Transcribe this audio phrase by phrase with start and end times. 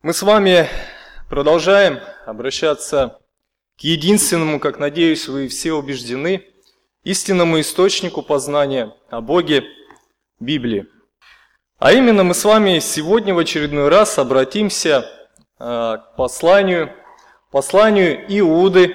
[0.00, 0.68] Мы с вами
[1.28, 3.18] продолжаем обращаться
[3.76, 6.46] к единственному, как надеюсь, вы все убеждены,
[7.02, 9.64] истинному источнику познания о Боге
[10.38, 10.86] Библии.
[11.80, 15.04] А именно мы с вами сегодня в очередной раз обратимся
[15.58, 16.92] а, к посланию,
[17.50, 18.94] посланию Иуды,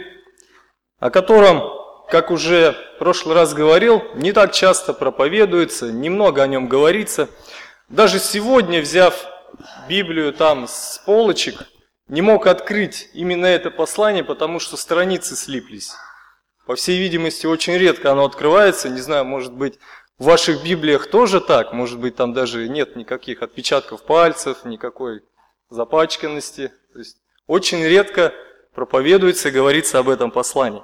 [0.99, 1.63] о котором,
[2.09, 7.27] как уже в прошлый раз говорил, не так часто проповедуется, немного о нем говорится.
[7.89, 9.33] Даже сегодня, взяв
[9.88, 11.67] Библию там с полочек,
[12.07, 15.93] не мог открыть именно это послание, потому что страницы слиплись.
[16.65, 18.89] По всей видимости, очень редко оно открывается.
[18.89, 19.79] Не знаю, может быть,
[20.18, 21.73] в ваших Библиях тоже так.
[21.73, 25.21] Может быть, там даже нет никаких отпечатков пальцев, никакой
[25.70, 26.71] запачканности.
[26.93, 27.17] То есть
[27.47, 28.33] очень редко
[28.73, 30.83] проповедуется и говорится об этом послании.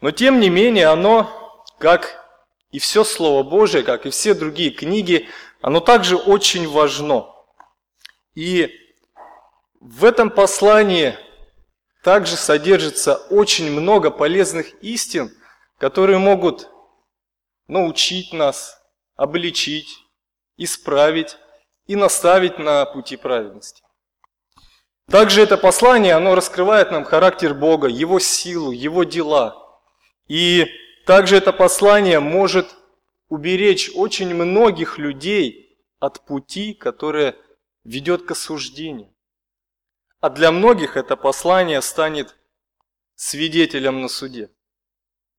[0.00, 1.30] Но тем не менее, оно,
[1.78, 2.22] как
[2.72, 5.28] и все Слово Божие, как и все другие книги,
[5.60, 7.31] оно также очень важно.
[8.34, 8.70] И
[9.80, 11.16] в этом послании
[12.02, 15.30] также содержится очень много полезных истин,
[15.78, 16.68] которые могут
[17.68, 18.80] научить нас,
[19.16, 19.88] обличить,
[20.56, 21.36] исправить
[21.86, 23.82] и наставить на пути праведности.
[25.10, 29.56] Также это послание, оно раскрывает нам характер Бога, Его силу, Его дела.
[30.28, 30.66] И
[31.06, 32.68] также это послание может
[33.28, 37.36] уберечь очень многих людей от пути, которые
[37.84, 39.12] ведет к осуждению.
[40.20, 42.36] А для многих это послание станет
[43.14, 44.50] свидетелем на суде.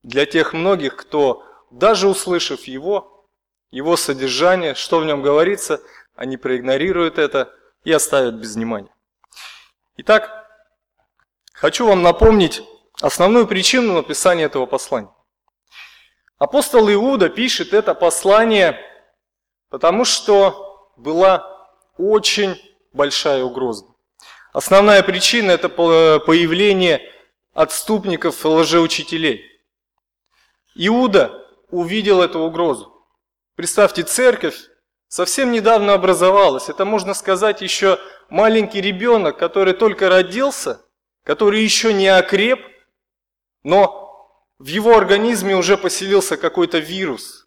[0.04, 3.30] Для тех многих, кто, даже услышав его,
[3.72, 5.82] его содержание, что в нем говорится,
[6.16, 8.94] они проигнорируют это и оставят без внимания.
[9.98, 10.50] Итак,
[11.54, 12.62] хочу вам напомнить
[13.02, 15.14] основную причину написания этого послания.
[16.38, 18.80] Апостол Иуда пишет это послание,
[19.70, 21.53] потому что была
[21.98, 22.60] очень
[22.94, 23.86] большая угроза.
[24.52, 27.02] Основная причина– это появление
[27.54, 29.44] отступников лжеучителей.
[30.76, 33.06] Иуда увидел эту угрозу.
[33.56, 34.58] Представьте, церковь
[35.08, 36.70] совсем недавно образовалась.
[36.70, 38.00] Это, можно сказать, еще
[38.30, 40.82] маленький ребенок, который только родился,
[41.24, 42.60] который еще не окреп,
[43.64, 44.04] но
[44.60, 47.42] в его организме уже поселился какой-то вирус–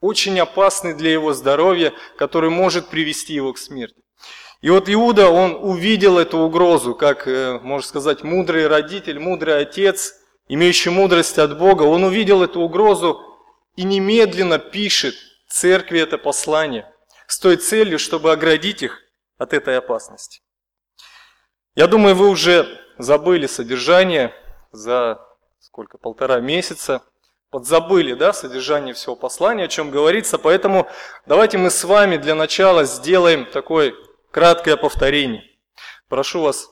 [0.00, 4.02] очень опасный для его здоровья, который может привести его к смерти.
[4.60, 10.14] И вот Иуда, он увидел эту угрозу, как, э, можно сказать, мудрый родитель, мудрый отец,
[10.48, 11.82] имеющий мудрость от Бога.
[11.82, 13.20] Он увидел эту угрозу
[13.76, 15.14] и немедленно пишет
[15.48, 16.90] церкви это послание
[17.26, 19.02] с той целью, чтобы оградить их
[19.38, 20.40] от этой опасности.
[21.74, 24.32] Я думаю, вы уже забыли содержание
[24.72, 25.20] за
[25.60, 27.02] сколько, полтора месяца–
[27.56, 30.36] подзабыли да, содержание всего послания, о чем говорится.
[30.36, 30.90] Поэтому
[31.24, 33.94] давайте мы с вами для начала сделаем такое
[34.30, 35.42] краткое повторение.
[36.10, 36.68] Прошу вас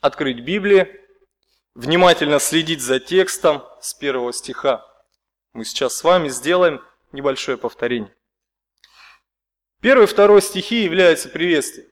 [0.00, 0.86] открыть Библию,
[1.74, 4.86] внимательно следить за текстом с первого стиха.
[5.54, 8.14] Мы сейчас с вами сделаем небольшое повторение.
[9.80, 11.88] Первый и второй стихи являются приветствием.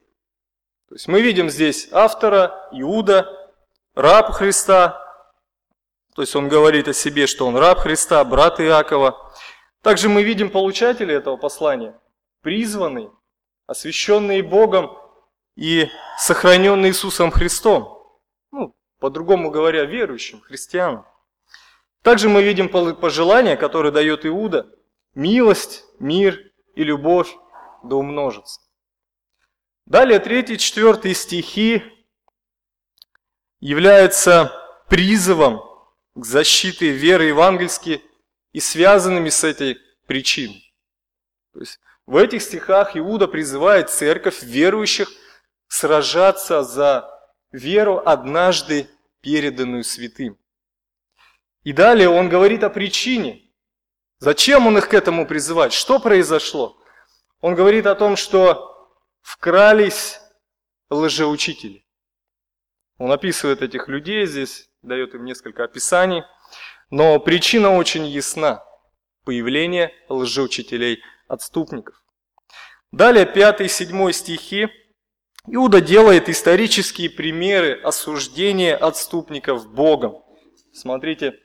[0.89, 3.29] То есть мы видим здесь автора, Иуда,
[3.97, 5.04] раб Христа,
[6.15, 9.33] то есть он говорит о себе, что он раб Христа, брат Иакова.
[9.83, 12.01] Также мы видим получателей этого послания,
[12.41, 13.11] призванные,
[13.67, 14.97] освященные Богом
[15.57, 15.89] и
[16.19, 18.17] сохраненные Иисусом Христом.
[18.53, 21.05] Ну, по-другому говоря, верующим, христианам.
[22.03, 24.69] Также мы видим пожелания, которые дает Иуда.
[25.15, 26.39] Милость, мир
[26.77, 27.35] и любовь
[27.83, 28.61] да умножится.
[29.87, 31.83] Далее, третий, четвертый стихи
[33.59, 34.53] являются
[34.89, 35.64] призывом
[36.15, 38.03] к защите веры евангельски
[38.53, 40.75] и связанными с этой причиной.
[41.53, 45.11] То есть в этих стихах Иуда призывает церковь верующих
[45.69, 47.11] сражаться за
[47.51, 48.89] веру, однажды
[49.21, 50.39] переданную святым.
[51.63, 53.51] И далее он говорит о причине.
[54.19, 55.73] Зачем он их к этому призывает?
[55.73, 56.79] Что произошло?
[57.41, 58.93] Он говорит о том, что
[59.23, 60.21] вкрались
[60.91, 61.87] лжеучители.
[62.99, 66.23] Он описывает этих людей здесь, дает им несколько описаний.
[66.91, 68.63] Но причина очень ясна.
[69.25, 72.03] Появление лжеучителей-отступников.
[72.93, 74.69] Далее 5 и 7 стихи.
[75.47, 80.23] Иуда делает исторические примеры осуждения отступников Богом.
[80.73, 81.41] Смотрите,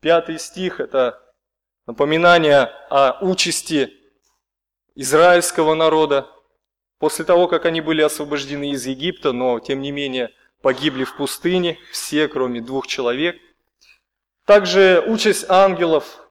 [0.00, 1.20] 5 стих– это
[1.86, 3.92] напоминание о участи
[4.94, 6.30] израильского народа
[6.98, 10.30] после того, как они были освобождены из Египта, но тем не менее–
[10.64, 13.36] погибли в пустыне, все, кроме двух человек.
[14.46, 16.26] Также участь ангелов,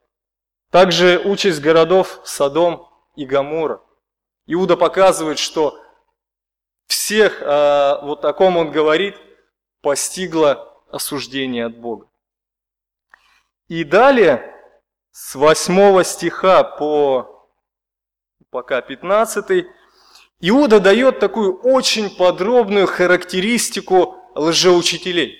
[0.71, 3.79] также участь городов Содом и Гамора.
[4.47, 5.79] Иуда показывает, что
[6.87, 9.15] всех, а, вот о ком он говорит,
[9.81, 12.07] постигло осуждение от Бога.
[13.67, 14.51] И далее,
[15.11, 17.47] с 8 стиха по
[18.49, 19.67] пока 15,
[20.39, 25.37] Иуда дает такую очень подробную характеристику лжеучителей.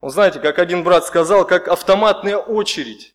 [0.00, 3.14] Он, знаете, как один брат сказал, как автоматная очередь.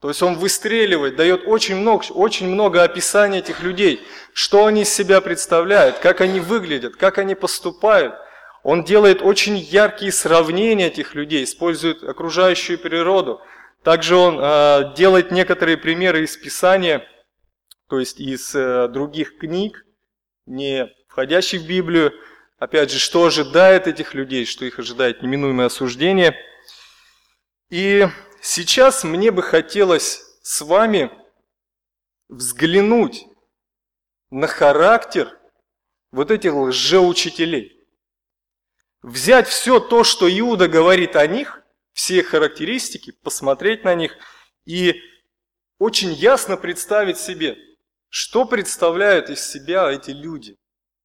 [0.00, 4.00] То есть он выстреливает, дает очень много, очень много описаний этих людей,
[4.32, 8.14] что они из себя представляют, как они выглядят, как они поступают.
[8.62, 13.40] Он делает очень яркие сравнения этих людей, использует окружающую природу.
[13.82, 17.04] Также он э, делает некоторые примеры из Писания,
[17.88, 19.84] то есть из э, других книг,
[20.46, 22.12] не входящих в Библию.
[22.58, 26.36] Опять же, что ожидает этих людей, что их ожидает неминуемое осуждение.
[27.70, 28.06] И
[28.42, 31.10] сейчас мне бы хотелось с вами
[32.28, 33.26] взглянуть
[34.30, 35.38] на характер
[36.10, 37.86] вот этих лжеучителей.
[39.02, 41.62] Взять все то, что Иуда говорит о них,
[41.92, 44.16] все характеристики, посмотреть на них
[44.64, 45.00] и
[45.78, 47.56] очень ясно представить себе,
[48.08, 50.58] что представляют из себя эти люди,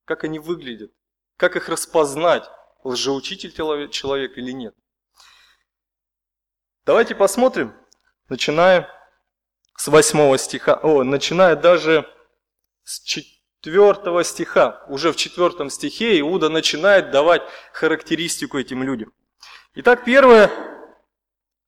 [0.05, 0.91] как они выглядят,
[1.37, 2.49] как их распознать,
[2.83, 3.51] лжеучитель
[3.89, 4.75] человек или нет.
[6.85, 7.73] Давайте посмотрим,
[8.29, 8.89] начиная
[9.77, 12.05] с 8 стиха, о, начиная даже
[12.83, 14.83] с 4 стиха.
[14.89, 17.41] Уже в 4 стихе Иуда начинает давать
[17.71, 19.13] характеристику этим людям.
[19.75, 20.51] Итак, первое,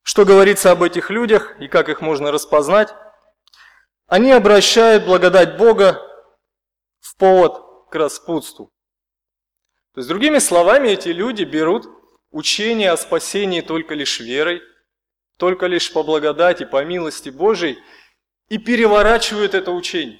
[0.01, 2.93] что говорится об этих людях и как их можно распознать,
[4.07, 6.01] они обращают благодать Бога
[6.99, 8.71] в повод к распутству.
[9.95, 11.87] То другими словами, эти люди берут
[12.31, 14.61] учение о спасении только лишь верой–
[15.37, 17.77] только лишь по благодати, по милости Божией,
[18.49, 20.19] и переворачивают это учение.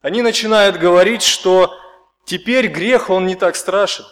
[0.00, 1.78] Они начинают говорить, что
[2.26, 4.04] теперь грех, он не так страшен.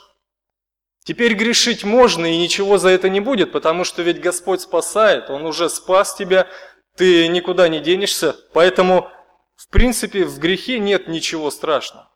[1.05, 5.47] Теперь грешить можно, и ничего за это не будет, потому что ведь Господь спасает, Он
[5.47, 6.47] уже спас тебя,
[6.97, 9.11] ты никуда не денешься, поэтому,
[9.57, 12.10] в принципе, в грехе нет ничего страшного.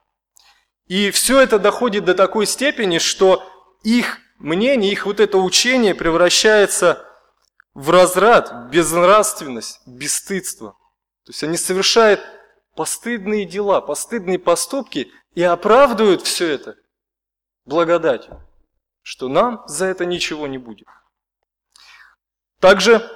[0.87, 3.43] И все это доходит до такой степени, что
[3.83, 7.05] их мнение, их вот это учение превращается
[7.73, 10.73] в разрад, безнравственность, бесстыдство.
[11.25, 12.21] То есть они совершают
[12.77, 16.77] постыдные дела, постыдные поступки и оправдывают все это
[17.65, 18.41] благодатью,
[19.03, 20.87] что нам за это ничего не будет.
[22.61, 23.11] Также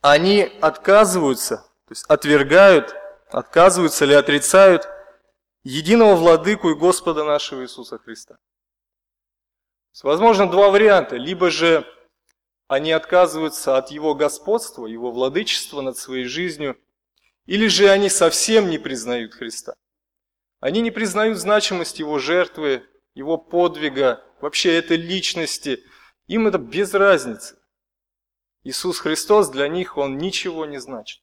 [0.00, 2.94] они отказываются, то есть отвергают,
[3.30, 4.88] отказываются или отрицают
[5.64, 8.38] единого владыку и Господа нашего Иисуса Христа.
[10.02, 11.16] Возможно, два варианта.
[11.16, 11.86] Либо же
[12.68, 16.80] они отказываются от его господства, его владычества над своей жизнью,
[17.44, 19.74] или же они совсем не признают Христа.
[20.60, 25.84] Они не признают значимость его жертвы, его подвига, вообще этой личности.
[26.28, 27.58] Им это без разницы.
[28.64, 31.20] Иисус Христос для них, Он ничего не значит.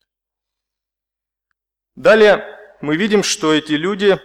[1.95, 4.19] Далее мы видим, что эти люди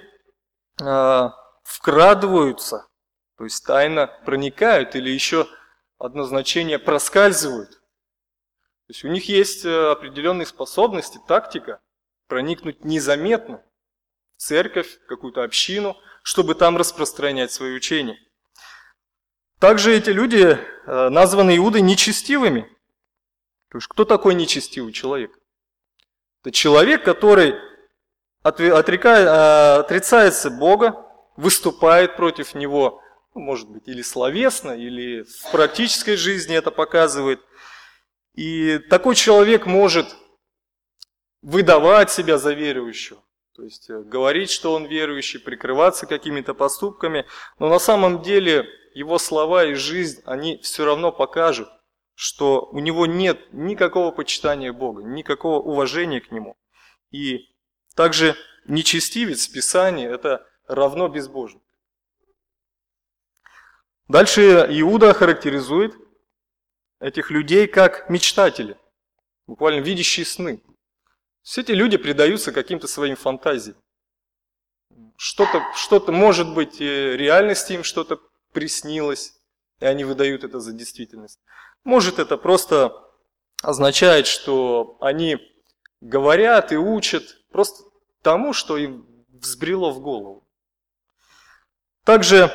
[0.81, 1.31] э,
[1.63, 2.87] вкрадываются,
[3.37, 5.49] то есть тайно проникают или еще
[5.99, 7.71] одно значение проскальзывают.
[7.71, 11.81] То есть у них есть э, определенные способности, тактика
[12.29, 13.63] проникнуть незаметно
[14.37, 18.19] в церковь, какую-то общину, чтобы там распространять свои учения.
[19.59, 22.63] Также эти люди э, названы Иудой нечестивыми.
[23.71, 25.39] То есть кто такой нечестивый человек?
[26.43, 27.55] Это человек, который
[28.45, 31.05] отрекает, э, отрицается Бога,
[31.37, 33.01] выступает против Него,
[33.35, 37.41] может быть, или словесно, или в практической жизни это показывает.
[38.35, 40.15] И такой человек может
[41.43, 43.23] выдавать себя за верующего,
[43.57, 47.27] то есть э, говорить, что он верующий, прикрываться какими-то поступками,
[47.59, 51.69] но на самом деле его слова и жизнь, они все равно покажут,
[52.15, 56.57] что у него нет никакого почитания Бога, никакого уважения к Нему.
[57.11, 57.54] И
[57.95, 58.37] также
[58.67, 61.63] нечестивец в Писании– это равно безбожник.
[64.09, 65.95] Дальше Иуда характеризует
[67.01, 68.77] этих людей как мечтатели,
[69.47, 70.63] буквально видящие сны.
[71.43, 73.77] Все эти люди предаются каким-то своим фантазиям.
[75.17, 78.21] Что-то, что-то может быть, реальности им что-то
[78.53, 79.39] приснилось,
[79.81, 81.41] и они выдают это за действительность.
[81.83, 82.93] Может это просто
[83.63, 85.39] означает, что они
[86.01, 87.85] говорят и учат просто
[88.21, 90.45] тому, что им взбрело в голову.
[92.03, 92.51] Также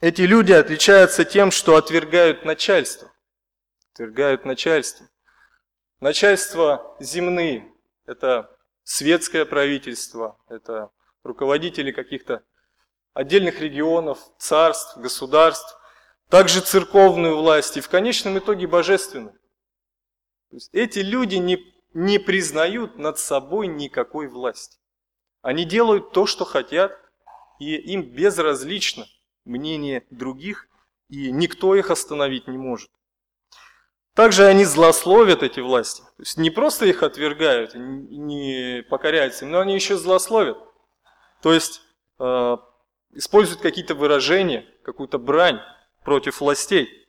[0.00, 3.12] эти люди отличаются тем, что отвергают начальство.
[3.92, 5.08] Отвергают начальство.
[5.98, 7.68] Начальство земные–
[8.06, 10.92] это светское правительство, это
[11.24, 12.44] руководители каких-то
[13.12, 15.80] отдельных регионов, царств, государств,
[16.28, 19.36] также церковную власть и в конечном итоге божественную.
[20.50, 21.58] То есть эти люди не,
[21.96, 24.76] не признают над собой никакой власти.
[25.40, 26.92] Они делают то, что хотят,
[27.58, 29.06] и им безразлично
[29.46, 30.68] мнение других,
[31.08, 32.90] и никто их остановить не может.
[34.12, 36.02] Также они злословят эти власти.
[36.02, 40.58] То есть не просто их отвергают, не покоряются но они еще злословят.
[41.40, 41.80] То есть
[42.18, 42.56] э,
[43.12, 45.60] используют какие-то выражения, какую-то брань
[46.04, 47.05] против властей.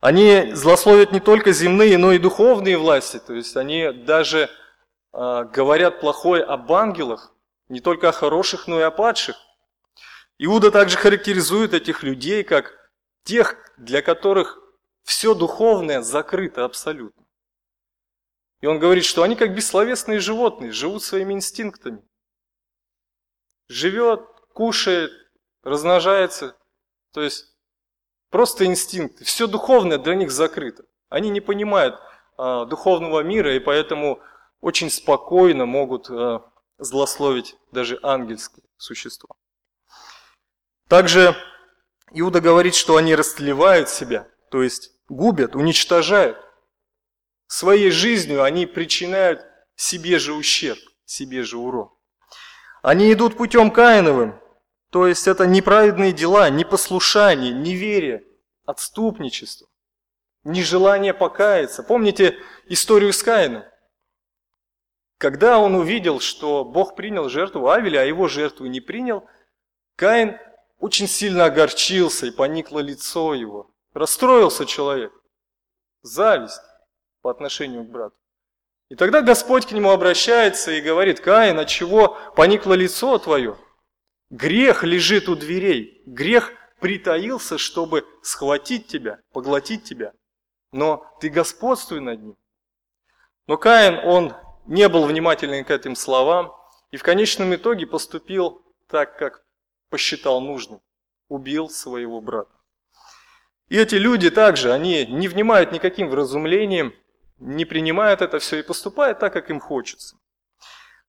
[0.00, 3.18] Они злословят не только земные, но и духовные власти.
[3.18, 4.48] То есть они даже
[5.12, 7.34] э, говорят плохое об ангелах,
[7.68, 9.36] не только о хороших, но и о падших.
[10.38, 12.72] Иуда также характеризует этих людей как
[13.24, 14.58] тех, для которых
[15.02, 17.24] все духовное закрыто абсолютно.
[18.60, 22.02] И он говорит, что они как бессловесные животные, живут своими инстинктами.
[23.68, 24.20] Живет,
[24.54, 25.12] кушает,
[25.62, 26.56] размножается.
[27.12, 27.57] То есть
[28.30, 29.24] просто инстинкты.
[29.24, 30.84] Все духовное для них закрыто.
[31.08, 31.98] Они не понимают
[32.36, 34.20] а, духовного мира и поэтому
[34.60, 36.42] очень спокойно могут а,
[36.78, 39.34] злословить даже ангельские существа.
[40.88, 41.36] Также
[42.12, 46.38] Иуда говорит, что они растлевают себя, то есть губят, уничтожают.
[47.46, 49.44] Своей жизнью они причиняют
[49.74, 51.90] себе же ущерб, себе же урон.
[52.82, 54.38] Они идут путем Каиновым,
[54.90, 58.24] то есть это неправедные дела, непослушание, неверие,
[58.64, 59.68] отступничество,
[60.44, 61.82] нежелание покаяться.
[61.82, 63.64] Помните историю с Каином?
[65.18, 69.28] Когда он увидел, что Бог принял жертву Авеля, а его жертву не принял,
[69.96, 70.38] Каин
[70.78, 73.70] очень сильно огорчился и поникло лицо его.
[73.94, 75.12] Расстроился человек.
[76.02, 76.62] Зависть
[77.20, 78.14] по отношению к брату.
[78.88, 83.58] И тогда Господь к нему обращается и говорит, Каин, от чего поникло лицо твое?
[84.30, 86.02] Грех лежит у дверей.
[86.06, 90.12] Грех притаился, чтобы схватить тебя, поглотить тебя.
[90.70, 92.36] Но ты господствуй над ним.
[93.46, 94.34] Но Каин, он
[94.66, 96.54] не был внимателен к этим словам
[96.90, 99.44] и в конечном итоге поступил так, как
[99.88, 100.80] посчитал нужным.
[101.28, 102.52] Убил своего брата.
[103.68, 106.94] И эти люди также, они не внимают никаким вразумлением,
[107.38, 110.16] не принимают это все и поступают так, как им хочется.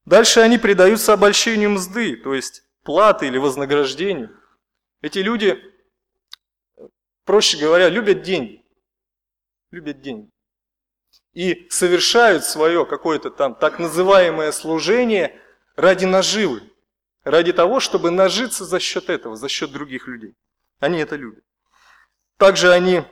[0.06, 4.36] Дальше они предаются обольщению мзды, то есть платы или вознаграждению.
[5.04, 5.62] Эти люди,
[7.24, 8.66] проще говоря, любят деньги.
[9.70, 10.32] Любят деньги.
[11.34, 15.40] И совершают свое какое-то там так называемое служение
[15.76, 16.64] ради наживы.
[17.24, 20.34] Ради того, чтобы нажиться за счет этого, за счет других людей.
[20.80, 21.44] Они это любят.
[22.38, 23.04] Также они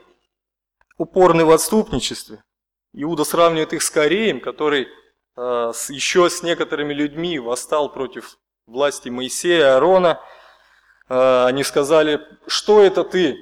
[0.96, 2.42] упорны в отступничестве.
[2.94, 4.88] Иуда сравнивает их с Кореем, который
[5.36, 10.20] э, с, еще с некоторыми людьми восстал против власти Моисея, Аарона.
[11.08, 13.36] Э, они сказали, что это ты,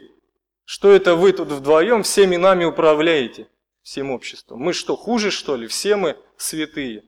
[0.65, 3.49] что это вы тут вдвоем всеми нами управляете,
[3.83, 4.61] всем обществом.
[4.61, 5.67] Мы что, хуже что ли?
[5.67, 7.05] Все мы святые.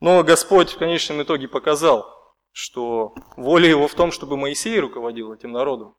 [0.00, 2.06] Но Господь в конечном итоге показал,
[2.52, 5.96] что воля его в том, чтобы Моисей руководил этим народом.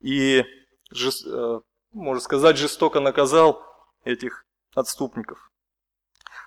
[0.00, 0.44] И
[0.92, 1.60] э,
[1.92, 3.62] можно сказать, жестоко наказал
[4.04, 5.50] этих отступников.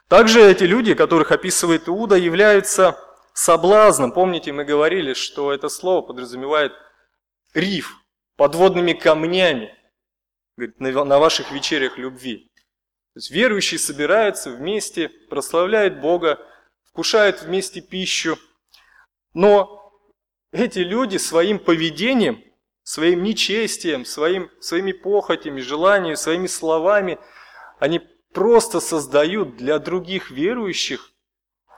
[0.07, 2.97] Также эти люди, которых описывает Иуда, являются
[3.33, 4.11] соблазном.
[4.11, 6.73] Помните, мы говорили, что это слово подразумевает
[7.53, 7.97] риф,
[8.35, 9.75] подводными камнями
[10.57, 12.51] говорит, на ваших вечерях любви.
[13.13, 16.39] То есть верующие собираются вместе, прославляют Бога,
[16.83, 18.37] вкушают вместе пищу.
[19.33, 19.93] Но
[20.51, 22.43] эти люди своим поведением
[22.83, 27.19] своим нечестием, своим, своими похотями, желаниями, своими словами,
[27.79, 27.99] они
[28.33, 31.10] просто создают для других верующих,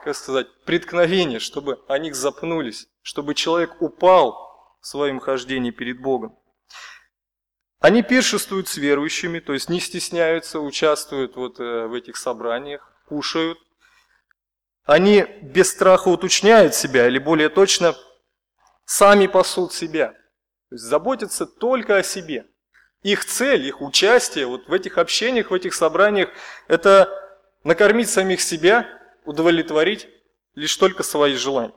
[0.04, 6.38] как сказать, преткновение, чтобы о них запнулись, чтобы человек упал в своем хождении перед Богом.
[7.80, 13.58] Они пиршествуют с верующими, то есть не стесняются, участвуют вот э, в этих собраниях, кушают.
[14.86, 17.96] Они без страха уточняют себя, или более точно,
[18.86, 20.16] сами пасут себя–
[20.74, 22.48] то есть заботятся только о себе.
[23.04, 26.30] Их цель, их участие вот в этих общениях, в этих собраниях,
[26.68, 27.12] это
[27.64, 28.88] накормить самих себя,
[29.25, 30.08] удовлетворить
[30.56, 31.74] лишь только свои желания.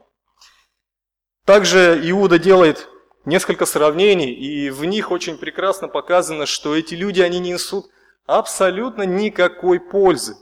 [1.45, 2.87] Также Иуда делает
[3.25, 7.87] несколько сравнений, и в них очень прекрасно показано, что эти люди, они не несут
[8.25, 10.35] абсолютно никакой пользы.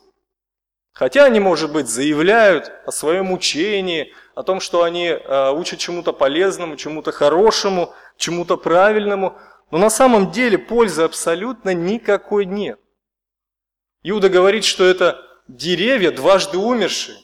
[0.94, 6.14] Хотя они, может быть, заявляют о своем учении, о том, что они э, учат чему-то
[6.14, 9.38] полезному, чему-то хорошему, чему-то правильному,
[9.72, 12.80] но на самом деле пользы абсолютно никакой нет.
[14.04, 17.18] Иуда говорит, что это деревья дважды умершие.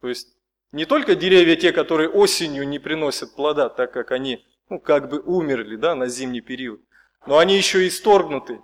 [0.00, 0.28] То есть
[0.72, 5.20] не только деревья те, которые осенью не приносят плода, так как они ну, как бы
[5.20, 6.80] умерли, да, на зимний период.
[7.26, 8.60] Но они еще исторгнуты,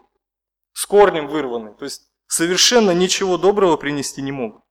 [0.72, 1.74] с корнем вырваны.
[1.74, 4.62] То есть совершенно ничего доброго принести не могут.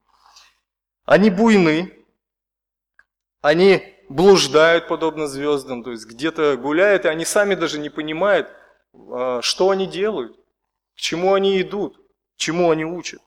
[1.05, 1.93] Они буйны,
[3.41, 8.49] они блуждают подобно звездам, то есть где-то гуляют, и они сами даже не понимают,
[8.93, 10.35] а, что они делают,
[10.95, 11.99] к чему они идут,
[12.37, 13.21] чему они учат.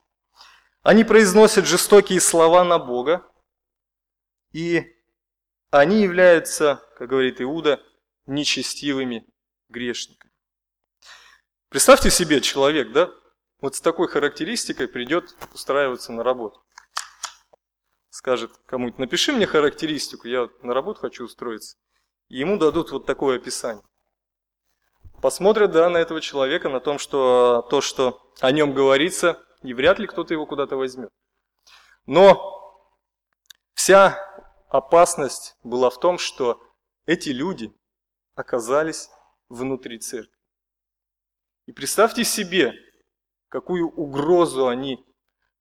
[0.81, 3.25] Они произносят жестокие слова на Бога,
[4.51, 4.95] и
[5.71, 7.83] они являются, как говорит Иуда,
[8.25, 9.27] нечестивыми
[9.67, 10.31] грешниками.
[11.69, 13.11] Представьте себе, человек, да,
[13.61, 16.63] вот с такой характеристикой придет устраиваться на работу.
[18.09, 21.77] Скажет кому-нибудь, напиши мне характеристику, я на работу хочу устроиться.
[22.29, 23.83] И ему дадут вот такое описание.
[25.21, 29.99] Посмотрят, да, на этого человека, на том, что то, что о нем говорится, и вряд
[29.99, 31.11] ли кто-то его куда-то возьмет.
[32.05, 32.95] Но
[33.73, 34.17] вся
[34.69, 36.61] опасность была в том, что
[37.05, 37.73] эти люди
[38.35, 39.09] оказались
[39.49, 40.37] внутри церкви.
[41.65, 42.73] И представьте себе,
[43.49, 45.05] какую угрозу они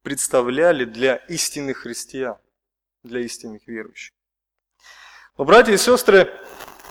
[0.02, 2.38] представляли для истинных христиан,
[3.02, 4.14] для истинных верующих.
[5.36, 6.32] Но, братья и сестры,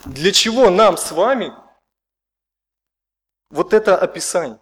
[0.05, 1.51] для чего нам с вами
[3.49, 4.59] вот это описание?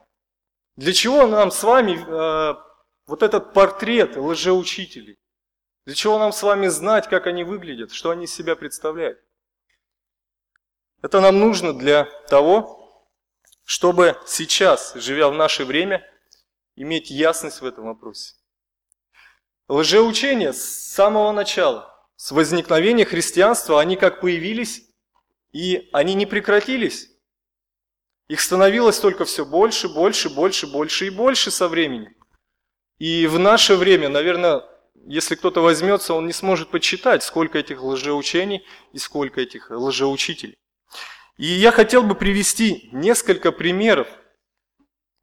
[0.75, 2.55] Для чего нам с вами э,
[3.07, 5.17] вот этот портрет лжеучителей?
[5.85, 9.19] Для чего нам с вами знать, как они выглядят, что они из себя представляют?
[11.01, 13.07] Это нам нужно для того,
[13.63, 16.03] чтобы сейчас, живя в наше время,
[16.75, 18.35] иметь ясность в этом вопросе.
[19.67, 24.89] Лжеучения с самого начала, с возникновения христианства, они как появились,
[25.51, 27.09] и они не прекратились.
[28.27, 32.15] Их становилось только все больше, больше, больше, больше и больше со временем.
[32.97, 34.63] И в наше время, наверное,
[35.05, 40.57] если кто-то возьмется, он не сможет подсчитать, сколько этих лжеучений и сколько этих лжеучителей.
[41.37, 44.07] И я хотел бы привести несколько примеров,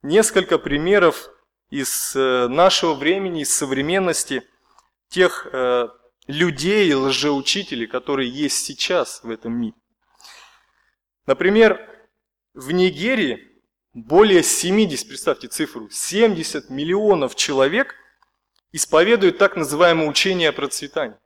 [0.01, 1.29] несколько примеров
[1.69, 4.43] из э, нашего времени, из современности,
[5.09, 5.89] тех э,
[6.27, 9.75] людей, лжеучителей, которые есть сейчас в этом мире.
[11.25, 11.92] Например,
[12.53, 13.49] в Нигерии
[13.93, 17.95] более 70, представьте цифру, 70 миллионов человек
[18.71, 21.17] исповедуют так называемое учение о процветании,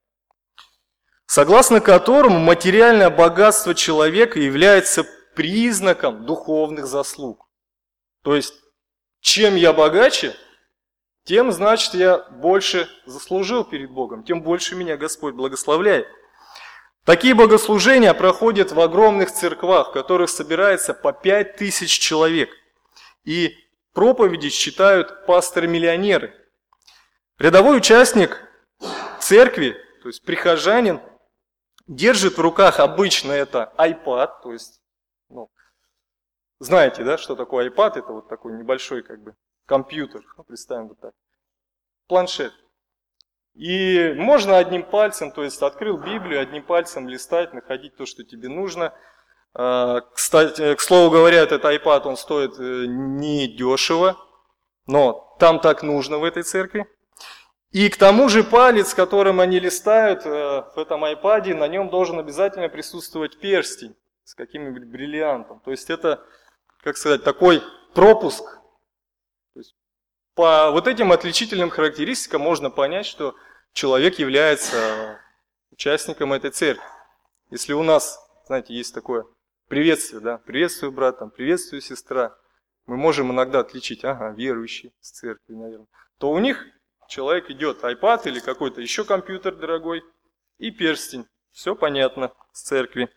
[1.26, 7.48] согласно которому материальное богатство человека является признаком духовных заслуг.
[8.24, 8.54] То есть
[9.22, 10.36] чем я богаче,
[11.24, 16.08] тем, значит, я больше заслужил перед Богом, тем больше меня Господь благословляет.
[17.08, 22.50] Такие богослужения проходят в огромных церквах, в которых собирается по пять тысяч человек.
[23.24, 23.56] И
[23.94, 26.36] проповеди читают пасторы-миллионеры.
[27.40, 28.46] Рядовой участник
[29.22, 31.00] церкви, то есть прихожанин,
[31.88, 34.82] держит в руках обычно это iPad, то есть
[35.30, 35.50] ну,
[36.60, 38.00] знаете, да, что такое iPad?
[38.00, 39.34] Это вот такой небольшой как бы
[39.66, 41.14] компьютер, ну, представим вот так,
[42.08, 42.52] планшет.
[43.58, 48.50] И можно одним пальцем, то есть открыл Библию, одним пальцем листать, находить то, что тебе
[48.50, 48.94] нужно.
[49.54, 54.16] А, кстати, к слову говоря, этот iPad, он стоит э, не дешево,
[54.86, 56.86] но там так нужно в этой церкви.
[57.72, 62.20] И к тому же палец, которым они листают э, в этом iPad, на нем должен
[62.20, 65.62] обязательно присутствовать перстень с каким-нибудь бриллиантом.
[65.62, 66.24] То есть это
[66.88, 67.62] как сказать, такой
[67.94, 68.44] пропуск.
[70.36, 73.36] По вот этим отличительным характеристикам можно понять, что
[73.78, 75.22] человек является
[75.72, 76.84] участником этой церкви.
[77.52, 79.26] Если у нас, знаете, есть такое
[79.68, 82.36] приветствие, да, приветствую брат, там, приветствую сестра,
[82.88, 85.88] мы можем иногда отличить, ага, верующий с церкви, наверное,
[86.18, 86.66] то у них
[87.08, 90.04] человек идет iPad или какой-то еще компьютер дорогой
[90.58, 91.28] и перстень.
[91.52, 93.10] Все понятно с церкви.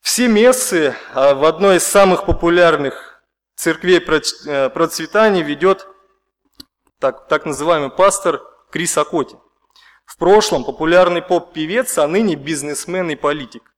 [0.00, 3.22] Все мессы а, в одной из самых популярных
[3.54, 5.86] церквей э, процветания ведет
[6.98, 8.40] так, так называемый пастор
[8.74, 9.36] Крис Акоти.
[10.04, 13.72] В прошлом популярный поп-певец, а ныне бизнесмен и политик.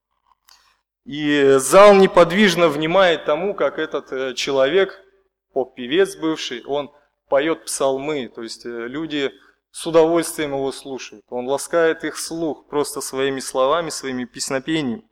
[1.04, 4.98] И зал неподвижно внимает тому, как этот э, человек,
[5.52, 6.90] поп-певец бывший, он
[7.28, 9.32] поет псалмы, то есть э, люди
[9.70, 11.26] с удовольствием его слушают.
[11.28, 15.04] Он ласкает их слух просто своими словами, своими песнопениями.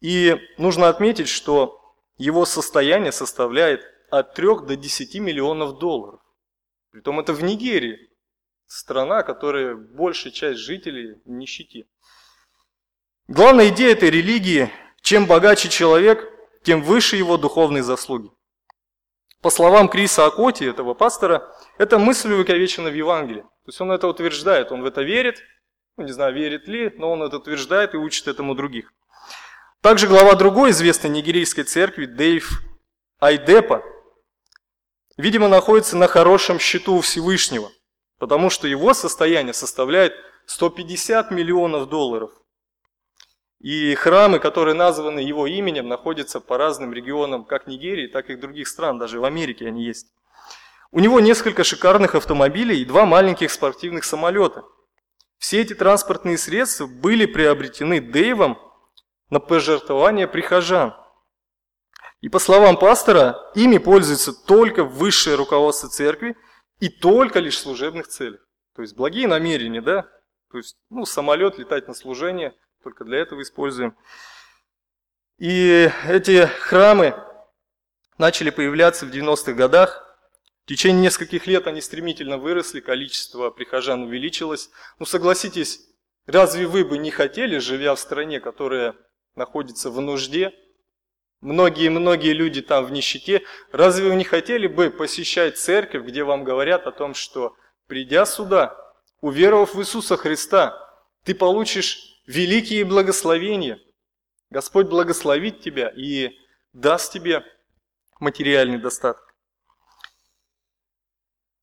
[0.00, 1.80] И нужно отметить, что
[2.18, 6.18] его состояние составляет от 3 до 10 миллионов долларов.
[6.90, 8.05] Притом это в Нигерии,
[8.66, 11.86] страна, которая большая часть жителей в нищете.
[13.28, 14.70] Главная идея этой религии–
[15.06, 16.28] чем богаче человек,
[16.64, 18.28] тем выше его духовные заслуги.
[19.40, 21.48] По словам Криса Акоти, этого пастора,
[21.78, 23.42] эта мысль увековечена в Евангелии.
[23.42, 25.44] То есть он это утверждает, он в это верит,
[25.96, 28.92] ну не знаю, верит ли, но он это утверждает и учит этому других.
[29.80, 32.62] Также глава другой известной нигерийской церкви Дейв
[33.20, 33.84] Айдепа,
[35.16, 37.70] видимо, находится на хорошем счету Всевышнего,
[38.18, 40.14] потому что его состояние составляет
[40.46, 42.30] 150 миллионов долларов.
[43.58, 48.68] И храмы, которые названы его именем, находятся по разным регионам как Нигерии, так и других
[48.68, 50.08] стран, даже в Америке они есть.
[50.92, 54.64] У него несколько шикарных автомобилей и два маленьких спортивных самолета.
[55.38, 58.58] Все эти транспортные средства были приобретены Дэйвом
[59.30, 60.94] на пожертвование прихожан.
[62.20, 66.36] И по словам пастора, ими пользуется только высшее руководство церкви
[66.80, 68.40] и только лишь служебных целях.
[68.74, 70.02] То есть благие намерения, да?
[70.50, 73.96] То есть, ну, самолет летать на служение, только для этого используем.
[75.38, 77.14] И эти храмы
[78.18, 80.02] начали появляться в 90-х годах.
[80.64, 84.70] В течение нескольких лет они стремительно выросли, количество прихожан увеличилось.
[84.98, 85.80] Ну, согласитесь,
[86.26, 88.96] разве вы бы не хотели, живя в стране, которая
[89.34, 90.54] находится в нужде,
[91.46, 96.86] многие-многие люди там в нищете, разве вы не хотели бы посещать церковь, где вам говорят
[96.86, 97.56] о том, что
[97.86, 98.76] придя сюда,
[99.20, 100.76] уверовав в Иисуса Христа,
[101.22, 103.80] ты получишь великие благословения.
[104.50, 106.36] Господь благословит тебя и
[106.72, 107.44] даст тебе
[108.18, 109.34] материальный достаток.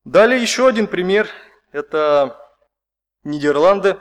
[0.05, 1.29] Далее еще один пример.
[1.73, 2.39] Это
[3.23, 3.99] Нидерланды.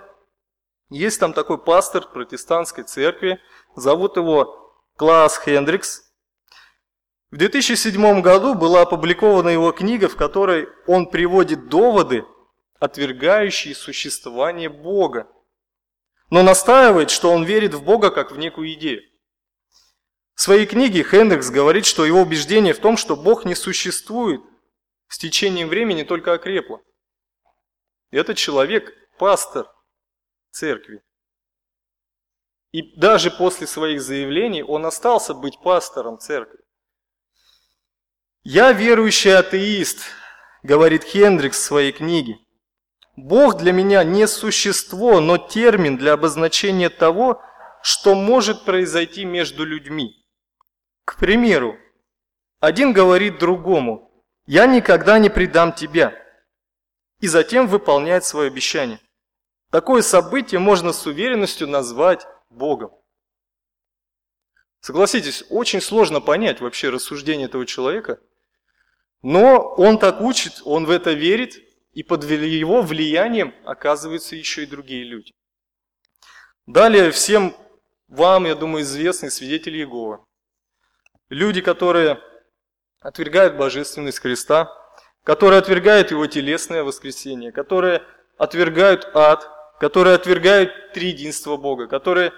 [0.90, 3.40] Есть там такой пастор протестантской церкви,
[3.74, 4.61] зовут его
[4.96, 6.02] Клаас Хендрикс.
[7.30, 12.24] В 2007 году была опубликована его книга, в которой он приводит доводы,
[12.78, 15.28] отвергающие существование Бога,
[16.30, 19.02] но настаивает, что он верит в Бога как в некую идею.
[20.34, 24.42] В своей книге Хендрикс говорит, что его убеждение в том, что Бог не существует,
[25.08, 26.82] с течением времени только окрепло.
[28.10, 29.66] Этот человек– пастор
[30.50, 31.02] церкви.
[32.72, 36.58] И даже после своих заявлений он остался быть пастором церкви.
[38.44, 40.00] «Я верующий атеист»,–
[40.62, 42.38] говорит Хендрикс в своей книге.
[43.14, 47.42] «Бог для меня не существо, но термин для обозначения того,
[47.82, 50.24] что может произойти между людьми.
[51.04, 51.76] К примеру,
[52.58, 54.10] один говорит другому,
[54.46, 56.14] «Я никогда не предам тебя»,
[57.20, 58.98] и затем выполняет свое обещание.
[59.70, 62.92] Такое событие можно с уверенностью назвать Богом.
[64.80, 68.20] Согласитесь, очень сложно понять вообще рассуждение этого человека,
[69.22, 71.56] но он так учит, он в это верит,
[71.92, 75.32] и под его влиянием оказываются еще и другие люди.
[76.66, 77.54] Далее всем
[78.08, 80.18] вам, я думаю, известны свидетели Иеговы.
[81.28, 82.20] Люди, которые
[83.00, 84.70] отвергают божественность Христа,
[85.22, 88.02] которые отвергают его телесное воскресение, которые
[88.36, 92.32] отвергают ад, которые отвергают триединство Бога, которые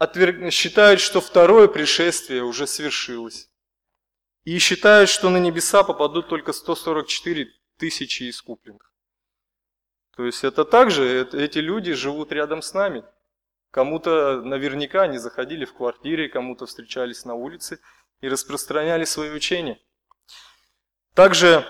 [0.00, 0.52] отверг...
[0.52, 3.48] считают, что второе пришествие уже свершилось.
[4.42, 8.92] И считают, что на небеса попадут только 144 тысячи искупленных.
[10.16, 13.04] То есть это также, эти люди живут рядом с нами.
[13.70, 17.78] Кому-то наверняка они заходили в квартире, кому-то встречались на улице
[18.20, 19.78] и распространяли свои учения.
[21.14, 21.64] Также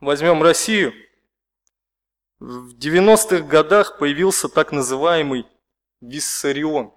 [0.00, 0.92] возьмем Россию–
[2.40, 5.46] в 90-х годах появился так называемый
[6.00, 6.90] Виссарион.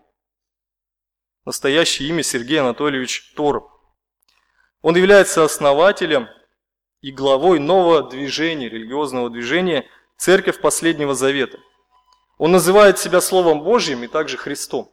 [1.46, 3.70] Настоящее имя Сергей Анатольевич Тороп.
[4.82, 6.30] Он является основателем
[7.02, 9.86] и главой нового движения, религиозного движения
[10.18, 11.60] Церковь Последнего Завета.
[12.38, 14.90] Он называет себя Словом Божьим и также Христом.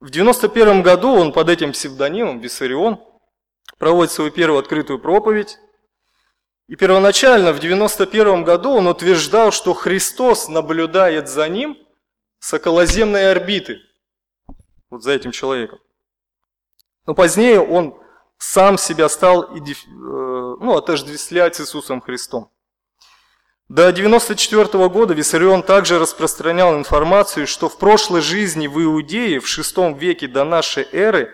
[0.00, 3.00] В 91 году он под этим псевдонимом Виссарион
[3.78, 5.56] проводит свою первую открытую проповедь
[6.66, 11.78] и первоначально в 91 году он утверждал, что Христос наблюдает за ним
[12.44, 13.80] с околоземной орбиты,
[14.90, 15.78] вот за этим человеком.
[17.06, 17.98] Но позднее он
[18.36, 22.50] сам себя стал э, ну, отождествлять с Иисусом Христом.
[23.70, 29.98] До 94 года Виссарион также распространял информацию, что в прошлой жизни в Иудее в VI
[29.98, 31.32] веке до нашей эры,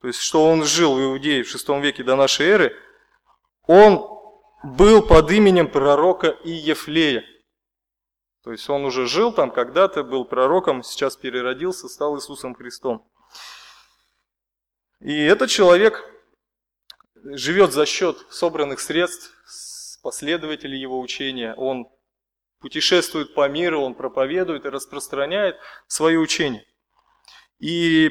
[0.00, 2.76] то есть что он жил в Иудее в VI веке до нашей эры,
[3.66, 4.08] он
[4.62, 7.26] был под именем пророка Иефлея.
[8.48, 13.06] То есть он уже жил там когда-то, был пророком, сейчас переродился, стал Иисусом Христом.
[15.00, 16.02] И этот человек
[17.24, 19.34] живет за счет собранных средств,
[20.02, 21.52] последователей его учения.
[21.58, 21.90] Он
[22.58, 26.64] путешествует по миру, он проповедует и распространяет свое учение.
[27.58, 28.10] И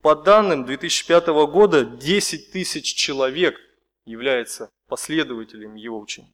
[0.00, 3.60] по данным 2005 года 10 тысяч человек
[4.06, 6.32] является последователем его учения.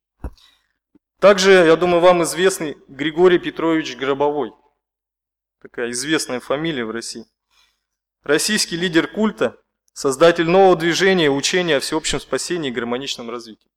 [1.20, 4.54] Также, я думаю, вам известный Григорий Петрович Гробовой.
[5.60, 7.26] Такая известная фамилия в России.
[8.22, 9.60] Российский лидер культа,
[9.92, 13.70] создатель нового движения учения о всеобщем спасении и гармоничном развитии.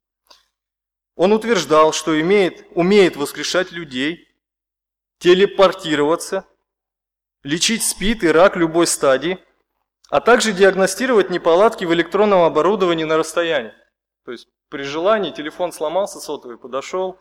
[1.15, 4.25] Он утверждал, что имеет, умеет воскрешать людей,
[5.19, 6.47] телепортироваться,
[7.43, 9.37] лечить СПИД и рак любой стадии,
[10.09, 13.73] а также диагностировать неполадки в электронном оборудовании на расстоянии.
[14.23, 17.19] То есть при желании телефон сломался сотовый, подошел,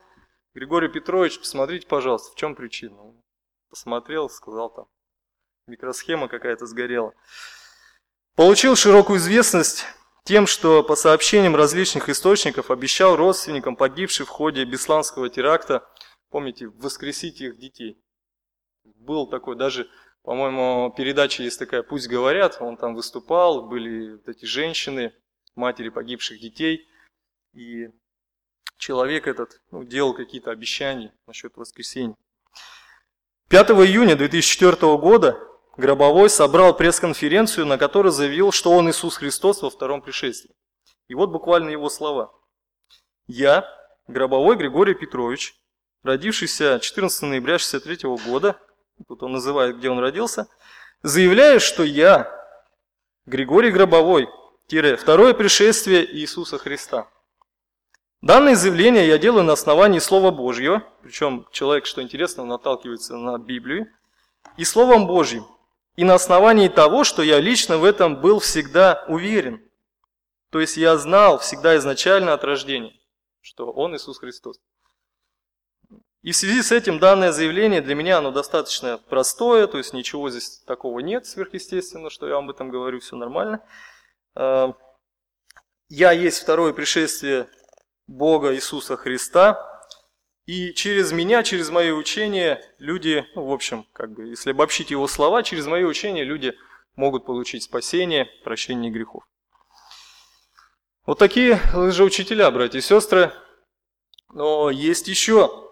[0.55, 3.15] Григорий Петрович, посмотрите, пожалуйста, в чем причина.
[3.71, 4.87] Посмотрел, сказал там,
[5.67, 7.15] микросхема какая-то сгорела.
[8.37, 9.87] Получил широкую известность
[10.25, 15.89] тем, что по сообщениям различных источников обещал родственникам погибших в ходе Бесланского теракта,
[16.29, 17.99] помните, воскресить их детей.
[18.85, 19.89] Был такой даже,
[20.23, 25.15] по-моему, передача есть такая «Пусть говорят», он там выступал, были вот эти женщины,
[25.57, 26.87] матери погибших детей,
[27.55, 27.89] и
[28.83, 32.17] человек этот ну, делал какие-то обещания насчет воскресения.
[33.49, 35.39] 5 июня 2004 года
[35.77, 40.55] Гробовой собрал пресс-конференцию, на которой заявил, что он Иисус Христос во втором пришествии.
[41.07, 42.35] И вот буквально его слова.
[43.29, 43.69] «Я,
[44.09, 45.55] Гробовой Григорий Петрович,
[46.03, 48.59] родившийся 14 ноября 1963 года,
[49.07, 50.49] тут он называет, где он родился,
[51.03, 52.29] заявляю, что я,
[53.27, 54.29] Григорий Гробовой,
[54.99, 57.09] второе пришествие Иисуса Христа.
[58.23, 63.89] Данное заявление я делаю на основании Слова Божьего, причем человек, что интересно, наталкивается на Библию,
[64.57, 65.45] и Словом Божьим,
[65.97, 69.61] и на основании того, что я лично в этом был всегда уверен.
[70.51, 72.95] То есть я знал всегда изначально от рождения,
[73.41, 74.61] что Он Иисус Христос.
[76.23, 80.31] И в связи с этим данное заявление для меня оно достаточно простое, то есть ничего
[80.31, 83.65] здесь такого нет сверхъестественно, что я вам об этом говорю, все нормально.
[84.37, 84.75] А,
[85.89, 87.49] я есть второе пришествие
[88.13, 89.69] Бога Иисуса Христа.
[90.45, 95.07] И через меня, через мои учения, люди, ну, в общем, как бы, если обобщить его
[95.07, 96.55] слова, через мои учения люди
[96.97, 99.25] могут получить спасение, прощение грехов.
[101.07, 103.33] Вот такие лжеучителя, братья и сестры.
[104.33, 105.71] Но есть еще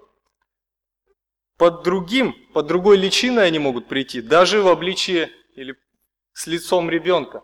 [1.56, 5.76] под другим, под другой личиной они могут прийти, даже в обличии или
[6.32, 7.42] с лицом ребенка.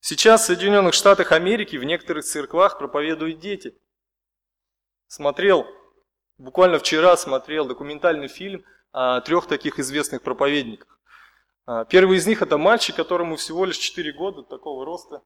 [0.00, 3.76] Сейчас в Соединенных Штатах Америки в некоторых церквах проповедуют дети–
[5.08, 5.66] Смотрел,
[6.36, 11.00] буквально вчера смотрел документальный фильм о трех таких известных проповедниках.
[11.64, 15.22] А, первый из них это мальчик, которому всего лишь 4 года, такого роста,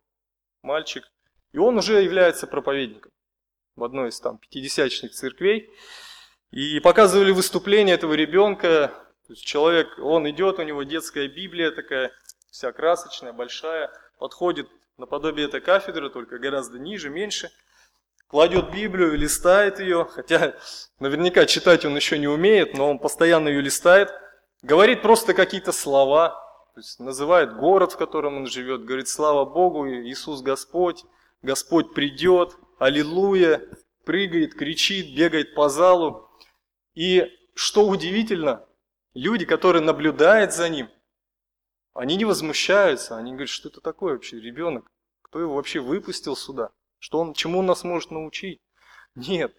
[0.62, 1.10] мальчик.
[1.50, 3.10] И он уже является проповедником
[3.74, 5.68] в одной из там пятидесятничных церквей.
[6.52, 8.94] И показывали выступление этого ребенка.
[9.26, 12.12] То есть человек, он идет, у него детская Библия такая,
[12.52, 13.90] вся красочная, большая,
[14.20, 17.50] подходит наподобие этой кафедры, только гораздо ниже, меньше–
[18.32, 20.54] кладет Библию, листает ее, хотя
[20.98, 24.10] наверняка читать он еще не умеет, но он постоянно ее листает,
[24.62, 26.30] говорит просто какие-то слова,
[26.74, 31.04] то есть называет город, в котором он живет, говорит слава Богу, Иисус Господь,
[31.42, 33.60] Господь придет, аллилуйя,
[34.06, 36.30] прыгает, кричит, бегает по залу.
[36.94, 38.64] И что удивительно,
[39.12, 40.88] люди, которые наблюдают за ним,
[41.92, 44.90] они не возмущаются, они говорят, что это такое вообще ребенок,
[45.20, 46.70] кто его вообще выпустил сюда?
[47.02, 48.60] Что он, чему он нас может научить?
[49.16, 49.52] Нет.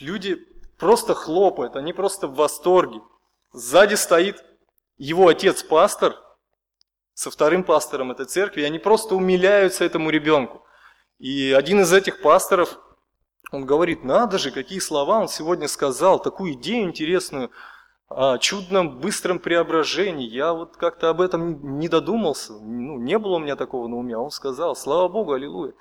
[0.00, 0.38] Люди
[0.78, 3.02] просто хлопают, они просто в восторге.
[3.52, 4.42] Сзади стоит
[4.96, 6.16] его отец-пастор
[7.12, 10.64] со вторым пастором этой церкви, и они просто умиляются этому ребенку.
[11.18, 12.78] И один из этих пасторов,
[13.52, 17.50] он говорит, надо же, какие слова он сегодня сказал, такую идею интересную
[18.08, 20.26] о чудном быстром преображении.
[20.26, 24.16] Я вот как-то об этом не додумался, ну, не было у меня такого на уме.
[24.16, 25.74] Он сказал, слава Богу, аллилуйя.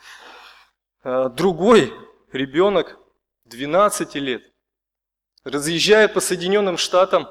[1.03, 1.93] Э, другой
[2.31, 2.99] ребенок
[3.45, 4.43] 12 лет
[5.43, 7.27] разъезжает по Соединенным Штатам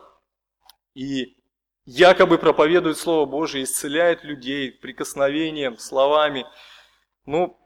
[0.94, 1.36] и
[1.84, 6.46] якобы проповедует Слово Божие, исцеляет людей прикосновением, словами.
[7.26, 7.58] Ну,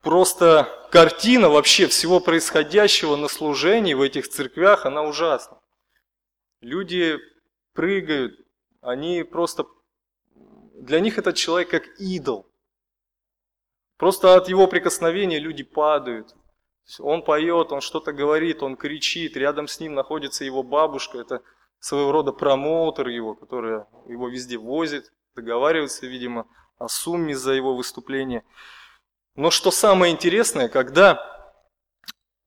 [0.00, 5.58] просто картина вообще всего происходящего на служении в этих церквях, она ужасна.
[6.60, 7.18] Люди
[7.74, 8.38] прыгают,
[8.80, 9.66] они просто...
[10.74, 12.51] Для них этот человек как идол.
[13.96, 16.34] Просто от его прикосновения люди падают.
[16.98, 21.42] Он поет, он что-то говорит, он кричит, рядом с ним находится его бабушка, это
[21.78, 26.46] своего рода промоутер его, который его везде возит, договаривается, видимо,
[26.78, 28.44] о сумме за его выступление.
[29.34, 31.28] Но что самое интересное, когда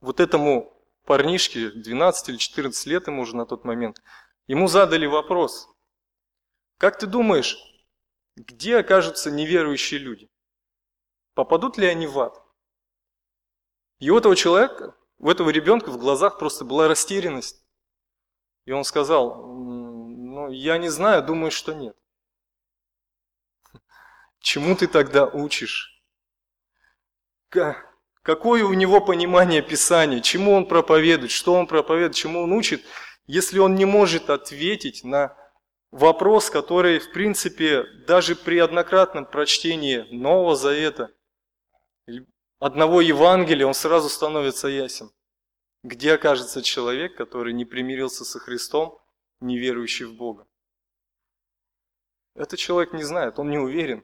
[0.02, 0.74] вот этому
[1.06, 4.02] парнишке, 12 или 14 лет ему уже на тот момент,
[4.48, 5.68] ему задали вопрос,
[6.78, 7.58] как ты думаешь,
[8.36, 10.30] где окажутся неверующие люди?
[11.36, 12.42] Попадут ли они в ад?
[14.00, 17.64] И у этого человека, у этого ребенка в глазах просто была растерянность.
[18.66, 21.96] И он сказал, ну я не знаю, думаю, что нет.
[24.40, 26.04] Чему ты тогда учишь?
[27.50, 30.20] Какое у него понимание Писания?
[30.20, 31.32] Чему он проповедует?
[31.32, 32.16] Что он проповедует?
[32.16, 32.84] Чему он учит?
[33.28, 35.38] Если он не может ответить на
[35.92, 41.12] вопрос, который, в принципе, даже при однократном прочтении Нового Завета,
[42.60, 45.12] одного Евангелия, он сразу становится ясен.
[45.84, 49.00] Где окажется человек, который не примирился со Христом,
[49.40, 50.48] не верующий в Бога?
[52.36, 54.04] Этот человек не знает, он не уверен.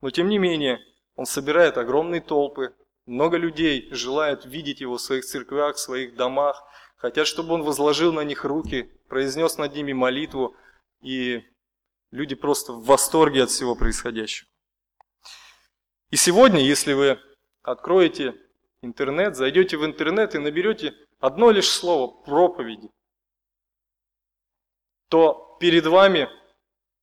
[0.00, 0.80] Но тем не менее,
[1.14, 2.74] он собирает огромные толпы,
[3.06, 6.62] много людей желают видеть его в своих церквях, в своих домах,
[6.96, 10.56] хотят, чтобы он возложил на них руки, произнес над ними молитву,
[11.00, 11.42] и
[12.10, 14.47] люди просто в восторге от всего происходящего.
[16.10, 17.18] И сегодня, если вы
[17.62, 18.34] откроете
[18.80, 22.88] интернет, зайдете в интернет и наберете одно лишь слово «проповеди»,
[25.08, 26.28] то перед вами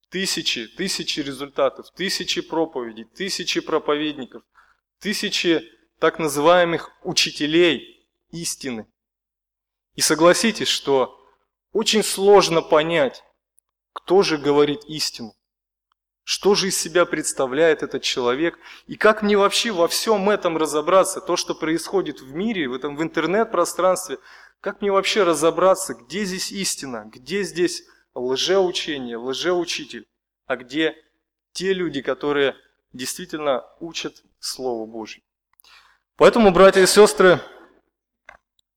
[0.10, 4.44] тысячи, тысячи результатов, тысячи проповедей, тысячи проповедников,
[5.00, 5.62] тысячи
[6.00, 8.88] так называемых учителей истины.
[9.96, 11.20] И согласитесь, что
[11.72, 13.24] очень сложно понять,
[13.94, 15.36] кто же говорит истину.
[16.28, 18.58] Что же из себя представляет этот человек?
[18.88, 21.22] И как мне вообще во всем этом разобраться?
[21.22, 24.18] То, что происходит в мире, в этом в интернет-пространстве,
[24.60, 27.84] как мне вообще разобраться, где здесь истина, где здесь
[28.16, 30.08] лжеучение, лжеучитель,
[30.48, 30.96] а где
[31.52, 32.56] те люди, которые
[32.92, 35.24] действительно учат Слову Божьему.
[36.16, 37.40] Поэтому, братья и сестры,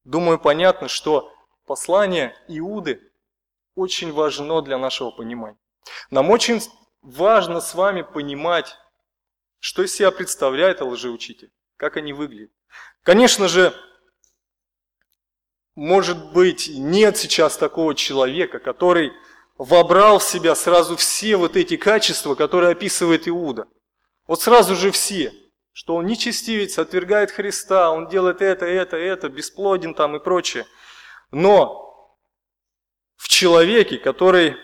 [0.04, 1.32] думаю, понятно, что
[1.64, 3.00] послание Иуды
[3.74, 5.56] очень важно для нашего понимания.
[6.10, 6.60] Нам очень
[7.08, 8.76] важно с вами понимать,
[9.60, 12.50] что из себя представляет лжеучитель, как они выглядят.
[13.02, 13.74] Конечно же,
[15.74, 19.12] может быть, нет сейчас такого человека, который
[19.56, 23.66] вобрал в себя сразу все вот эти качества, которые описывает Иуда.
[24.26, 25.32] Вот сразу же все,
[25.72, 30.66] что он нечестивец, отвергает Христа, он делает это, это, это, бесплоден там и прочее.
[31.30, 32.16] Но
[33.16, 34.56] в человеке, который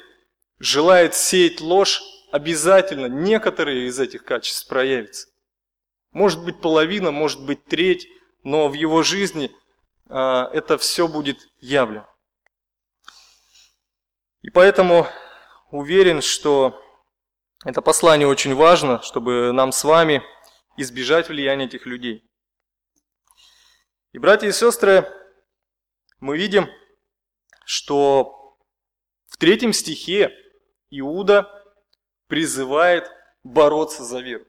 [0.59, 2.03] желает сеять ложь,
[2.35, 5.29] обязательно некоторые из этих качеств проявятся.
[6.11, 8.09] Может быть половина, может быть треть,
[8.43, 9.53] но в его жизни
[10.09, 12.13] а, это все будет явлено.
[14.43, 15.07] И поэтому
[15.71, 16.77] уверен, что
[17.65, 20.21] это послание очень важно, чтобы нам с вами
[20.77, 22.29] избежать влияния этих людей.
[24.11, 25.09] И, братья и сестры,
[26.19, 26.69] мы видим,
[27.65, 28.59] что
[29.29, 30.33] в третьем стихе
[30.91, 31.54] Иуда
[32.35, 33.13] призывает
[33.45, 34.45] бороться за веру,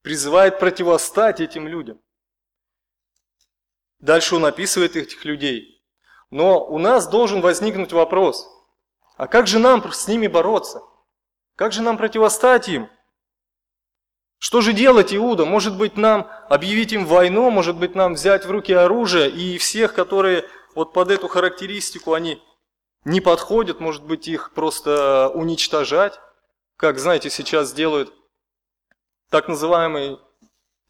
[0.00, 2.00] призывает противостать этим людям.
[3.98, 5.84] Дальше он описывает этих людей.
[6.30, 8.48] Но у нас должен возникнуть вопрос,
[9.18, 10.80] а как же нам с ними бороться?
[11.56, 12.88] Как же нам противостать им?
[14.38, 15.44] Что же делать, Иуда?
[15.44, 19.92] Может быть, нам объявить им войну, может быть, нам взять в руки оружие и всех,
[19.92, 22.42] которые вот под эту характеристику они
[23.04, 26.18] не подходят, может быть, их просто уничтожать?
[26.76, 28.12] Как, знаете, сейчас делают
[29.30, 30.18] так называемое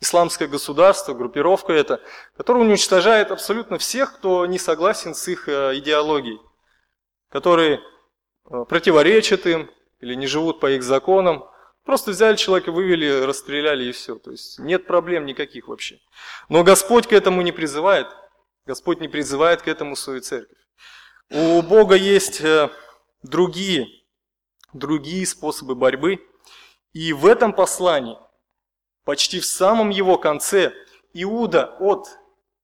[0.01, 2.01] исламское государство, группировка это,
[2.37, 6.41] которая уничтожает абсолютно всех, кто не согласен с их э, идеологией,
[7.31, 7.81] которые
[8.51, 9.71] э, противоречат им
[10.01, 11.49] или не живут по их законам.
[11.85, 14.17] Просто взяли человека, вывели, расстреляли и все.
[14.17, 16.01] То есть нет проблем никаких вообще.
[16.49, 18.09] Но Господь к этому не призывает.
[18.67, 20.59] Господь не призывает к этому свою церковь.
[21.31, 22.71] У Бога есть э,
[23.23, 24.04] другие
[24.75, 26.19] другие способы борьбы.
[26.93, 28.19] И в этом послании,
[29.05, 30.75] почти в самом его конце,
[31.15, 32.19] Иуда от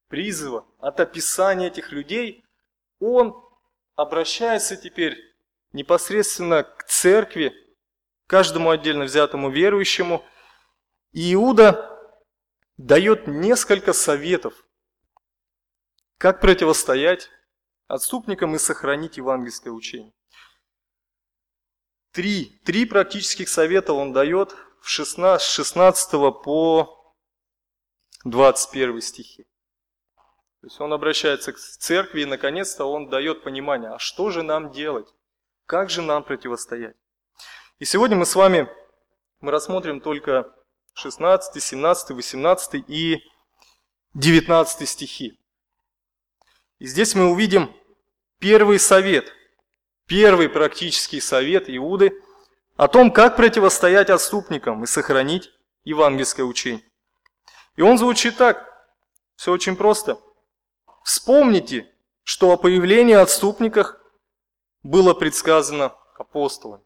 [0.08, 2.44] призыва, от описания этих людей,
[2.98, 3.34] он
[3.94, 5.16] обращается теперь
[5.72, 7.54] непосредственно к церкви,
[8.26, 10.24] каждому отдельно взятому верующему.
[11.12, 11.98] И Иуда
[12.76, 14.64] дает несколько советов,
[16.18, 17.30] как противостоять
[17.88, 20.12] отступникам и сохранить евангельское учение.
[22.12, 26.10] Три, три практических совета он дает в 16, с 16
[26.42, 27.14] по
[28.24, 29.44] 21 стихи.
[30.60, 34.72] То есть он обращается к церкви и наконец-то он дает понимание, а что же нам
[34.72, 35.06] делать?
[35.66, 36.96] Как же нам противостоять?
[37.78, 38.68] И сегодня мы с вами
[39.40, 40.52] мы рассмотрим только
[40.94, 43.22] 16, 17, 18 и
[44.14, 45.38] 19 стихи.
[46.80, 47.72] И здесь мы увидим
[48.40, 49.32] первый совет–
[50.10, 52.20] Первый практический совет Иуды
[52.76, 55.52] о том, как противостоять отступникам и сохранить
[55.84, 56.84] евангельское учение.
[57.76, 58.66] И он звучит так.
[59.36, 60.20] Все очень просто.
[61.04, 61.88] Вспомните,
[62.24, 64.04] что о появлении отступниках
[64.82, 66.82] было предсказано апостолами.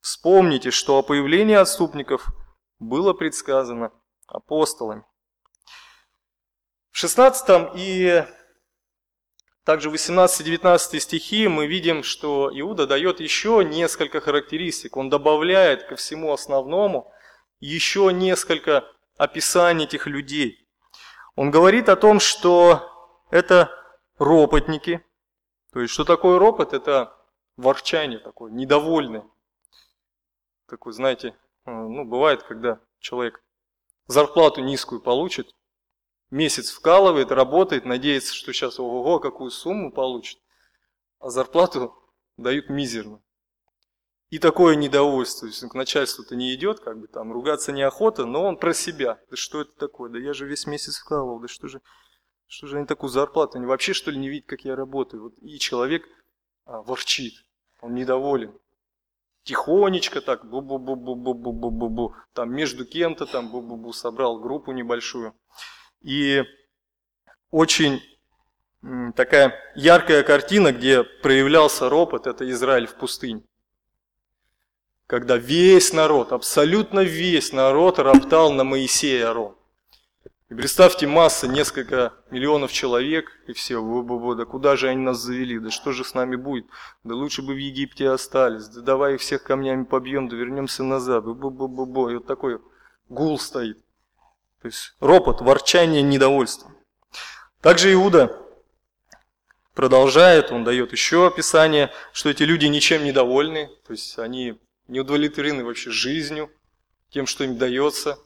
[0.00, 2.28] Вспомните, что о появлении отступников
[2.78, 3.92] было предсказано
[4.26, 5.04] апостолами.
[6.92, 8.24] В 16 и
[9.64, 14.96] также в 18-19 стихи мы видим, что Иуда дает еще несколько характеристик.
[14.96, 17.12] Он добавляет ко всему основному
[17.60, 18.84] еще несколько
[19.16, 20.68] описаний этих людей.
[21.36, 23.70] Он говорит о том, что это
[24.18, 25.04] ропотники.
[25.72, 26.74] То есть, что такое ропот?
[26.74, 27.16] Это
[27.56, 29.24] ворчание такое, недовольное.
[30.68, 31.28] Такой, знаете,
[31.66, 33.42] э, ну, бывает, когда человек
[34.06, 35.54] зарплату низкую получит,
[36.32, 40.40] месяц вкалывает, работает, надеется, что сейчас ого-го, какую сумму получит,
[41.20, 41.94] а зарплату
[42.36, 43.22] дают мизерно.
[44.30, 48.44] И такое недовольство, то есть к начальству-то не идет, как бы там ругаться неохота, но
[48.44, 49.20] он про себя.
[49.30, 50.10] Да что это такое?
[50.10, 51.82] Да я же весь месяц вкалывал, да что же,
[52.46, 53.58] что же они такую зарплату?
[53.58, 55.24] Они вообще что ли не видят, как я работаю?
[55.24, 56.08] Вот, и человек
[56.64, 57.34] а, ворчит,
[57.82, 58.58] он недоволен.
[59.44, 65.34] Тихонечко так, бу-бу-бу-бу-бу-бу-бу-бу, там между кем-то там бу-бу-бу собрал группу небольшую.
[66.02, 66.44] И
[67.50, 68.02] очень
[69.14, 73.42] такая яркая картина, где проявлялся ропот, это Израиль в пустыне.
[75.06, 79.54] Когда весь народ, абсолютно весь народ роптал на Моисея Арон.
[80.48, 85.02] И представьте, масса, несколько миллионов человек, и все, бу -бу -бу, да куда же они
[85.02, 86.66] нас завели, да что же с нами будет,
[87.04, 91.24] да лучше бы в Египте остались, да давай их всех камнями побьем, да вернемся назад,
[91.24, 92.12] бу -бу -бу -бу.
[92.12, 92.58] и вот такой
[93.08, 93.78] гул стоит.
[94.62, 96.70] То есть ропот, ворчание, недовольство.
[97.60, 98.38] Также Иуда
[99.74, 105.64] продолжает, он дает еще описание, что эти люди ничем недовольны, то есть они не удовлетворены
[105.64, 106.48] вообще жизнью,
[107.10, 108.18] тем, что им дается.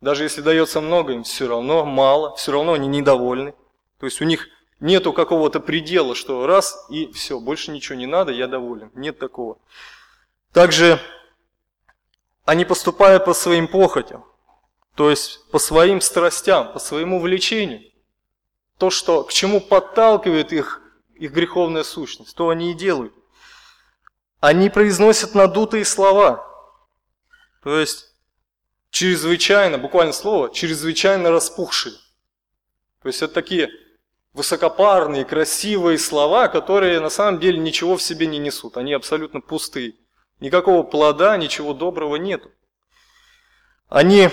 [0.00, 3.52] Даже если дается много, им все равно мало, все равно они недовольны.
[3.98, 4.46] То есть у них
[4.78, 8.92] нету какого-то предела, что раз и все, больше ничего не надо, я доволен.
[8.94, 9.58] Нет такого.
[10.52, 11.00] Также
[12.44, 14.24] они поступают по своим похотям.
[14.94, 17.82] То есть по своим страстям, по своему влечению.
[18.78, 20.82] То, что, к чему подталкивает их,
[21.14, 23.14] их греховная сущность, то они и делают.
[24.40, 26.46] Они произносят надутые слова.
[27.62, 28.14] То есть
[28.90, 31.94] чрезвычайно, буквально слово, чрезвычайно распухшие.
[33.02, 33.70] То есть это такие
[34.32, 38.76] высокопарные, красивые слова, которые на самом деле ничего в себе не несут.
[38.76, 39.94] Они абсолютно пустые.
[40.40, 42.50] Никакого плода, ничего доброго нету.
[43.88, 44.28] Они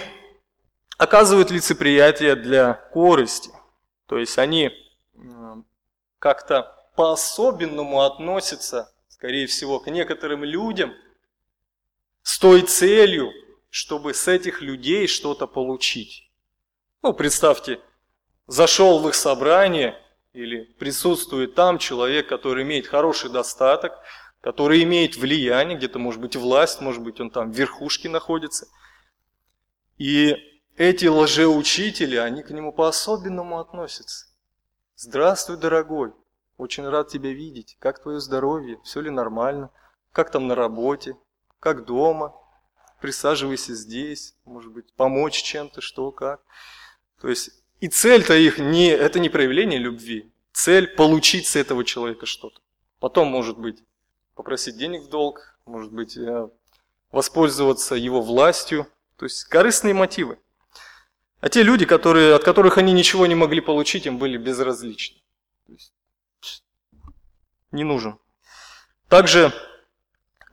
[0.99, 3.51] оказывают лицеприятие для корысти.
[4.05, 4.71] То есть они
[6.19, 10.93] как-то по-особенному относятся, скорее всего, к некоторым людям
[12.21, 13.31] с той целью,
[13.69, 16.29] чтобы с этих людей что-то получить.
[17.01, 17.79] Ну, представьте,
[18.45, 19.97] зашел в их собрание
[20.33, 23.93] или присутствует там человек, который имеет хороший достаток,
[24.41, 28.67] который имеет влияние, где-то может быть власть, может быть он там в верхушке находится.
[29.97, 30.48] И
[30.79, 34.27] эти лжеучители, они к нему по-особенному относятся.
[34.95, 36.13] Здравствуй, дорогой,
[36.57, 37.75] очень рад тебя видеть.
[37.79, 38.79] Как твое здоровье?
[38.85, 39.71] Все ли нормально?
[40.13, 41.17] Как там на работе?
[41.59, 42.33] Как дома?
[43.01, 46.41] Присаживайся здесь, может быть, помочь чем-то, что, как.
[47.19, 47.51] То есть,
[47.81, 50.31] и цель-то их не, это не проявление любви.
[50.53, 52.61] Цель получить с этого человека что-то.
[53.01, 53.83] Потом, может быть,
[54.33, 56.49] попросить денег в долг, может быть, э,
[57.11, 58.87] воспользоваться его властью.
[59.17, 60.39] То есть, корыстные мотивы.
[61.41, 65.21] А те люди, которые, от которых они ничего не могли получить, им были безразличны.
[67.71, 68.19] Не нужен.
[69.07, 69.53] Также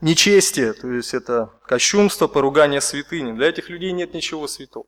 [0.00, 3.32] нечестие, то есть это кощунство, поругание святыни.
[3.32, 4.86] Для этих людей нет ничего святого.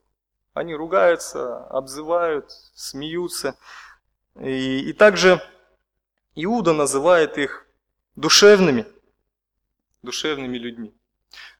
[0.54, 3.56] Они ругаются, обзывают, смеются.
[4.40, 5.42] И, и также
[6.34, 7.66] Иуда называет их
[8.14, 8.86] душевными,
[10.02, 10.94] душевными людьми.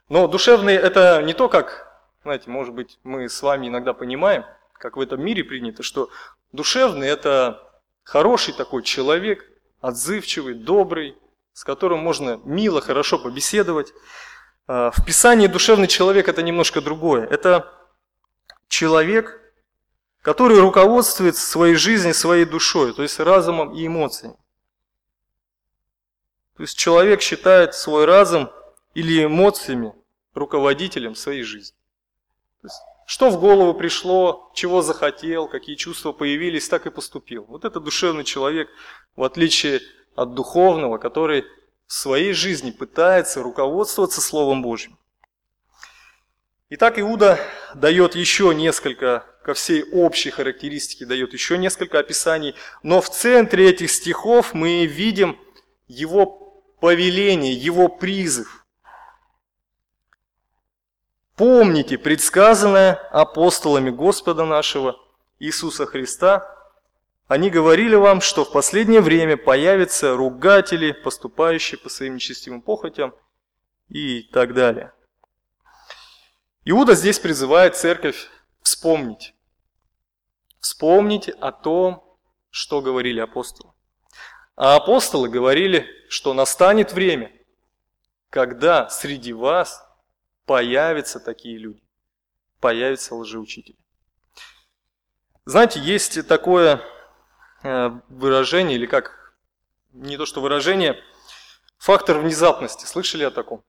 [0.09, 1.88] Но душевные это не то, как
[2.23, 6.11] знаете, может быть, мы с вами иногда понимаем, как в этом мире принято, что
[6.53, 7.63] душевный– это
[8.03, 9.45] хороший такой человек,
[9.81, 11.17] отзывчивый, добрый,
[11.53, 13.93] с которым можно мило, хорошо побеседовать.
[14.67, 17.27] А, в Писании душевный человек– это немножко другое.
[17.27, 17.73] Это
[18.69, 19.41] человек,
[20.23, 24.37] который руководствуется своей жизнью, своей душой, то есть разумом и эмоциями.
[26.57, 28.51] То есть человек считает свой разум
[28.95, 29.95] или эмоциями
[30.35, 31.78] руководителем своей жизни
[33.09, 37.47] что в голову пришло, чего захотел, какие чувства появились, так и поступил.
[37.49, 38.69] Вот это душевный человек,
[39.17, 39.81] в отличие
[40.15, 41.47] от духовного, который
[41.87, 44.99] в своей жизни пытается руководствоваться Словом Божьим.
[46.69, 47.41] Итак, Иуда
[47.75, 53.91] дает еще несколько, ко всей общей характеристике дает еще несколько описаний, но в центре этих
[53.91, 55.39] стихов мы видим
[55.87, 56.27] Его
[56.79, 58.67] повеление, Его призыв.
[61.39, 64.99] Помните предсказанное апостолами Господа нашего
[65.39, 66.53] Иисуса Христа.
[67.29, 73.15] Они говорили вам, что в последнее время появятся ругатели, поступающие по своим нечестивым похотям
[73.89, 74.93] и так далее.
[76.65, 78.29] Иуда здесь призывает церковь
[78.63, 79.33] вспомнить.
[80.59, 82.03] Вспомните о том,
[82.51, 83.73] что говорили апостолы.
[84.57, 87.31] А апостолы говорили, что настанет время,
[88.29, 89.88] когда среди вас
[90.49, 91.83] появятся такие люди,
[92.59, 93.77] появятся лжеучители.
[95.45, 96.81] Знаете, есть такое
[97.63, 99.35] э, выражение, или как,
[99.93, 100.99] не то что выражение,
[101.77, 102.87] фактор внезапности.
[102.87, 103.63] Слышали о таком?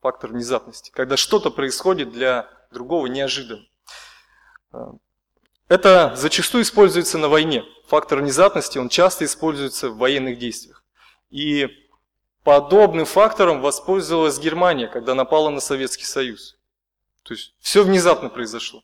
[0.00, 0.90] Фактор внезапности.
[0.90, 3.64] Когда что-то происходит для другого неожиданно.
[4.72, 4.92] Э,
[5.68, 7.64] это зачастую используется на войне.
[7.86, 10.82] Фактор внезапности, он часто используется в военных действиях.
[11.30, 11.68] И
[12.50, 16.56] подобным фактором воспользовалась Германия, когда напала на Советский Союз.
[17.22, 18.82] То есть все внезапно произошло.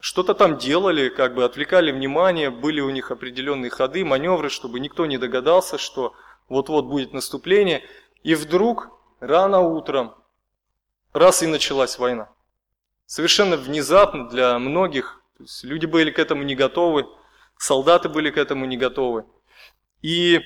[0.00, 5.04] Что-то там делали, как бы отвлекали внимание, были у них определенные ходы, маневры, чтобы никто
[5.04, 6.14] не догадался, что
[6.48, 7.82] вот-вот будет наступление.
[8.22, 8.88] И вдруг,
[9.20, 10.14] рано утром,
[11.12, 12.30] раз и началась война.
[13.04, 17.06] Совершенно внезапно для многих то есть люди были к этому не готовы,
[17.58, 19.26] солдаты были к этому не готовы.
[20.00, 20.40] И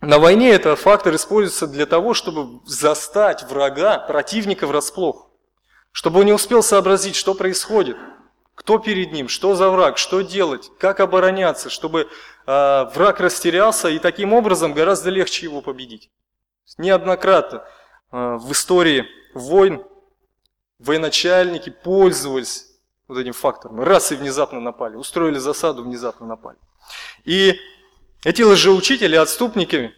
[0.00, 5.30] на войне этот фактор используется для того, чтобы застать врага, противника врасплох.
[5.92, 7.96] Чтобы он не успел сообразить, что происходит,
[8.54, 12.08] кто перед ним, что за враг, что делать, как обороняться, чтобы
[12.46, 16.10] э, враг растерялся и таким образом гораздо легче его победить.
[16.78, 17.64] Неоднократно
[18.12, 19.84] э, в истории войн
[20.78, 22.74] военачальники пользовались
[23.08, 23.80] вот этим фактором.
[23.80, 26.58] Раз и внезапно напали, устроили засаду, внезапно напали.
[27.24, 27.58] И
[28.24, 29.92] эти лжеучители, отступники,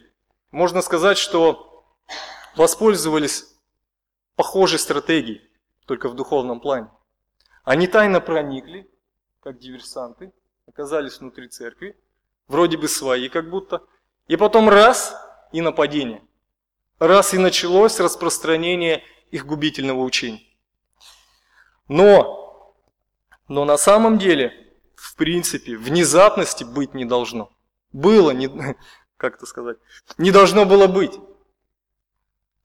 [0.51, 1.85] можно сказать, что
[2.57, 3.47] воспользовались
[4.35, 5.43] похожей стратегией,
[5.87, 6.91] только в духовном плане.
[7.65, 8.91] Они тайно проникли,
[9.41, 10.33] как диверсанты,
[10.67, 11.97] оказались внутри церкви,
[12.49, 13.83] вроде бы свои как будто,
[14.29, 15.15] и потом раз
[15.53, 16.23] и нападение.
[16.99, 20.43] Раз и началось распространение их губительного учения.
[21.89, 22.47] Но
[23.49, 24.53] но на самом деле,
[24.97, 27.56] в принципе, внезапности быть не должно.
[27.97, 28.49] Было, не,
[29.17, 29.79] как это сказать,
[30.19, 31.19] не должно было быть.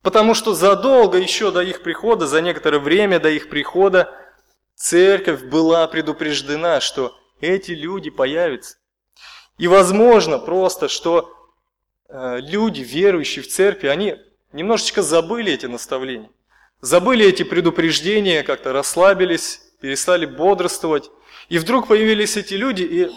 [0.02, 4.12] Потому что задолго еще до их прихода, за некоторое время до их прихода,
[4.74, 8.76] церковь была предупреждена, что эти люди появятся.
[9.56, 11.32] И возможно просто, что
[12.08, 14.16] э, люди, верующие в церкви, они
[14.52, 16.30] немножечко забыли эти наставления.
[16.82, 21.10] Забыли эти предупреждения, как-то расслабились, перестали бодрствовать.
[21.48, 23.10] И вдруг появились эти люди, и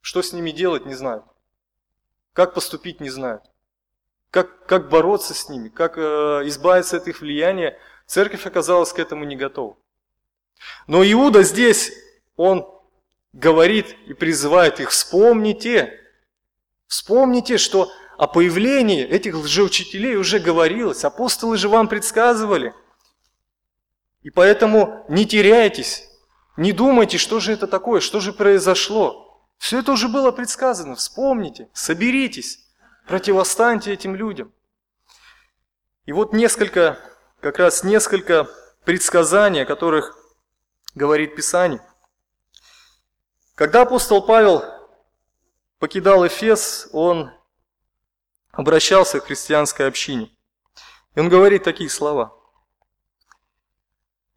[0.00, 1.24] что с ними делать, не знают.
[2.32, 3.42] Как поступить, не знают.
[4.30, 6.00] Как, как бороться с ними, как э,
[6.44, 7.78] избавиться от их влияния.
[8.06, 9.76] Церковь оказалась к этому не готова.
[10.86, 11.92] Но Иуда здесь,
[12.36, 12.66] он
[13.32, 16.00] говорит и призывает их, вспомните,
[16.86, 22.74] вспомните, что о появлении этих лжеучителей уже говорилось, апостолы же вам предсказывали–
[24.22, 26.08] и поэтому не теряйтесь,
[26.56, 29.27] не думайте, что же это такое, что же произошло.
[29.58, 32.66] Все это уже было предсказано, вспомните, соберитесь,
[33.06, 34.52] противостаньте этим людям.
[36.06, 36.98] И вот несколько,
[37.40, 38.48] как раз несколько
[38.84, 40.16] предсказаний, о которых
[40.94, 41.82] говорит Писание.
[43.54, 44.64] Когда апостол Павел
[45.78, 47.30] покидал Эфес, он
[48.52, 50.30] обращался к христианской общине.
[51.14, 52.34] И он говорит такие слова–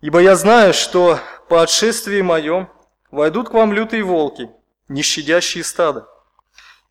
[0.02, 2.68] Ибо я знаю, что по отшествии моем
[3.12, 4.50] войдут к вам лютые волки,
[4.92, 6.08] не щадящие стада.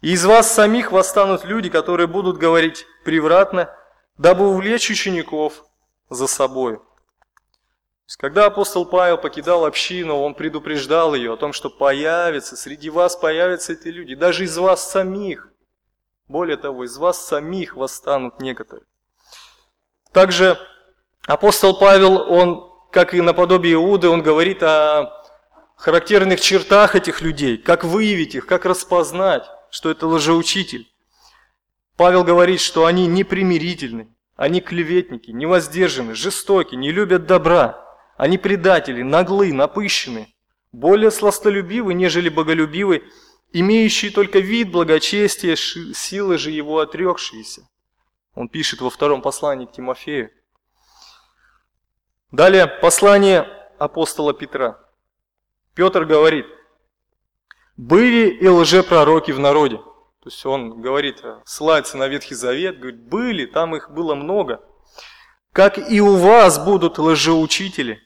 [0.00, 3.70] И из вас самих восстанут люди, которые будут говорить превратно,
[4.16, 5.64] дабы увлечь учеников
[6.08, 6.80] за собой.
[8.18, 13.74] Когда апостол Павел покидал общину, он предупреждал ее о том, что появится, среди вас появятся
[13.74, 15.48] эти люди, даже из вас самих.
[16.26, 18.86] Более того, из вас самих восстанут некоторые.
[20.12, 20.58] Также
[21.26, 25.19] апостол Павел, он как и наподобие Иуды, он говорит о
[25.80, 30.86] характерных чертах этих людей, как выявить их, как распознать, что это лжеучитель.
[31.96, 37.82] Павел говорит, что они непримирительны, они клеветники, невоздержаны, жестоки, не любят добра,
[38.16, 40.34] они предатели, наглы, напыщены,
[40.72, 43.04] более сластолюбивы, нежели боголюбивы,
[43.52, 47.66] имеющие только вид благочестия, силы же его отрекшиеся.
[48.34, 50.30] Он пишет во втором послании к Тимофею.
[52.30, 54.78] Далее послание апостола Петра.
[55.80, 56.44] Петр говорит,
[57.78, 63.46] «Были и лжепророки в народе, То есть он говорит, ссылается на Ветхий Завет, говорит, были,
[63.46, 64.62] там их было много.
[65.52, 67.98] Как и у вас будут лжеучители,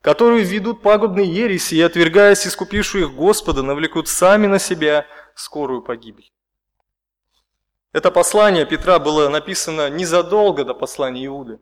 [0.00, 5.04] которые ведут пагубные ереси и, отвергаясь искупившую их Господа, навлекут сами на себя
[5.34, 6.30] скорую погибель.
[7.92, 11.58] Это послание Петра было написано незадолго до послания Иуды.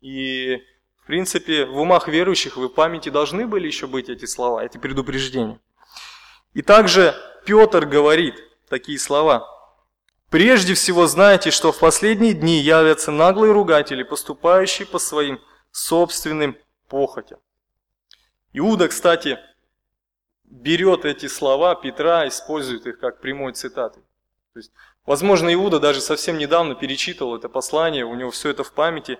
[0.00, 0.62] И,
[1.02, 5.60] в принципе, в умах верующих, в памяти должны были еще быть эти слова, эти предупреждения.
[6.54, 8.36] И также Петр говорит
[8.68, 9.48] такие слова.
[10.30, 15.40] «Прежде всего знайте, что в последние дни явятся наглые ругатели, поступающие по своим
[15.72, 16.56] собственным
[16.88, 17.40] похотям».
[18.52, 19.38] Иуда, кстати,
[20.44, 24.00] берет эти слова Петра, использует их как прямой цитаты.
[24.52, 24.72] То есть,
[25.04, 29.18] возможно, Иуда даже совсем недавно перечитывал это послание, у него все это в памяти,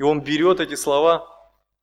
[0.00, 1.28] и он берет эти слова,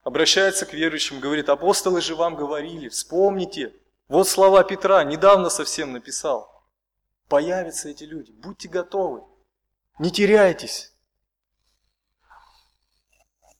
[0.01, 3.75] обращается к верующим, говорит, апостолы же вам говорили, вспомните,
[4.07, 6.65] вот слова Петра, недавно совсем написал.
[7.27, 9.21] Появятся эти люди, будьте готовы,
[9.99, 10.95] не теряйтесь.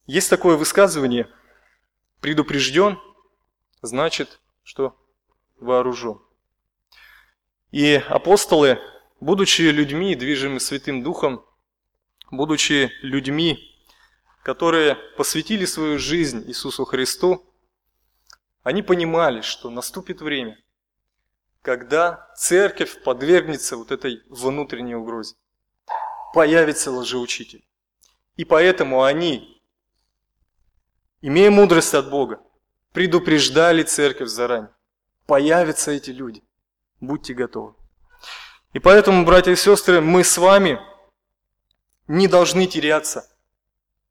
[0.08, 1.30] Есть такое высказывание,
[2.20, 3.00] предупрежден,
[3.84, 4.98] значит, что
[5.60, 6.20] вооружен.
[7.70, 8.80] И апостолы
[9.20, 11.46] будучи людьми, движимыми Святым Духом,
[12.32, 13.67] будучи людьми,
[14.48, 17.54] которые посвятили свою жизнь Иисусу Христу,
[18.64, 20.58] они понимали, что наступит время,
[21.62, 25.36] когда церковь подвергнется вот этой внутренней угрозе.
[26.34, 27.68] Появится лжеучитель.
[28.38, 29.62] И поэтому они,
[31.20, 32.40] имея мудрость от Бога,
[32.94, 34.74] предупреждали церковь заранее.
[35.26, 36.42] Появятся эти люди.
[37.02, 37.76] Будьте готовы.
[38.72, 40.80] И поэтому, братья и сестры, мы с вами
[42.08, 43.30] не должны теряться,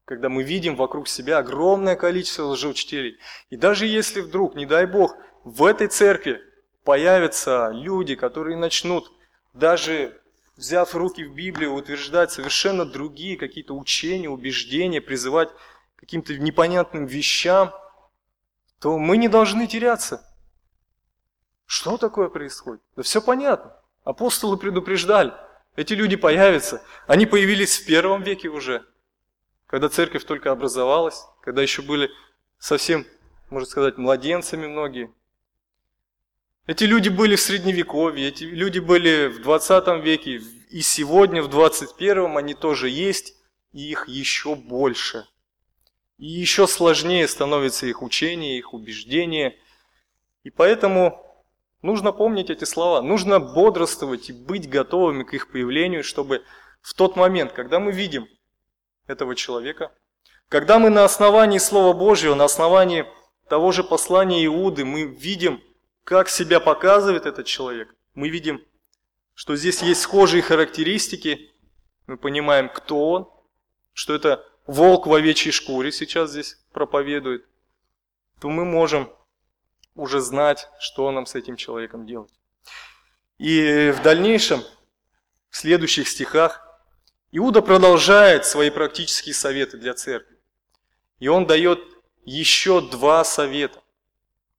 [0.07, 3.19] когда мы видим вокруг себя огромное количество лжеучителей.
[3.51, 6.41] И даже если вдруг, не дай Бог, в этой церкви
[6.85, 9.13] появятся люди, которые начнут,
[9.53, 10.19] даже
[10.57, 15.51] взяв руки в Библию, утверждать совершенно другие какие-то учения, убеждения, призывать
[15.97, 17.75] каким-то непонятным вещам,
[18.79, 20.23] то мы не должны теряться.
[21.67, 22.81] Что такое происходит?
[22.95, 23.77] Да все понятно.
[24.05, 25.33] Апостолы предупреждали,
[25.75, 26.81] эти люди появятся.
[27.09, 28.87] Они появились в первом веке уже,
[29.67, 32.11] когда церковь только образовалась, когда еще были
[32.59, 33.07] совсем,
[33.51, 35.12] можно сказать, младенцами многие.
[36.67, 40.41] Эти люди были в Средневековье, эти люди были в 20 веке,
[40.71, 43.37] и сегодня, в 21 они тоже есть,
[43.73, 45.27] и их еще больше.
[46.19, 49.59] И еще сложнее становится их учение, их убеждение.
[50.43, 51.27] И поэтому
[51.87, 56.43] Нужно помнить эти слова, нужно бодрствовать и быть готовыми к их появлению, чтобы
[56.81, 58.27] в тот момент, когда мы видим
[59.07, 59.93] этого человека,
[60.49, 63.07] когда мы на основании Слова Божьего, на основании
[63.49, 65.63] того же послания Иуды, мы видим,
[66.05, 68.65] как себя показывает этот человек, мы видим,
[69.35, 71.53] что здесь есть схожие характеристики,
[72.07, 73.29] мы понимаем, кто он,
[73.93, 77.45] что это волк в овечьей шкуре сейчас здесь проповедует,
[78.41, 79.11] то мы можем
[79.95, 82.33] уже знать, что нам с этим человеком делать.
[83.39, 84.63] И в дальнейшем,
[85.51, 86.66] в следующих стихах,
[87.33, 90.37] Иуда продолжает свои практические советы для церкви.
[91.18, 91.81] И он дает
[92.24, 93.83] еще два совета,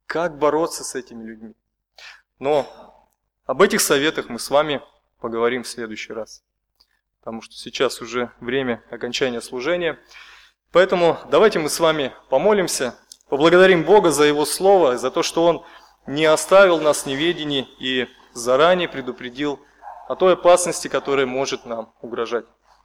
[0.05, 1.53] как бороться с этими людьми.
[2.39, 2.67] Но
[3.45, 4.81] об этих советах мы с вами
[5.19, 6.43] поговорим в следующий раз.
[7.19, 9.99] Потому что сейчас уже время окончания служения.
[10.71, 12.95] Поэтому давайте мы с вами помолимся
[13.29, 15.65] Поблагодарим Бога за Его Слово, за то, что Он
[16.05, 19.59] не оставил нас в неведении и заранее предупредил
[20.07, 22.45] о той опасности, которая может нам угрожать.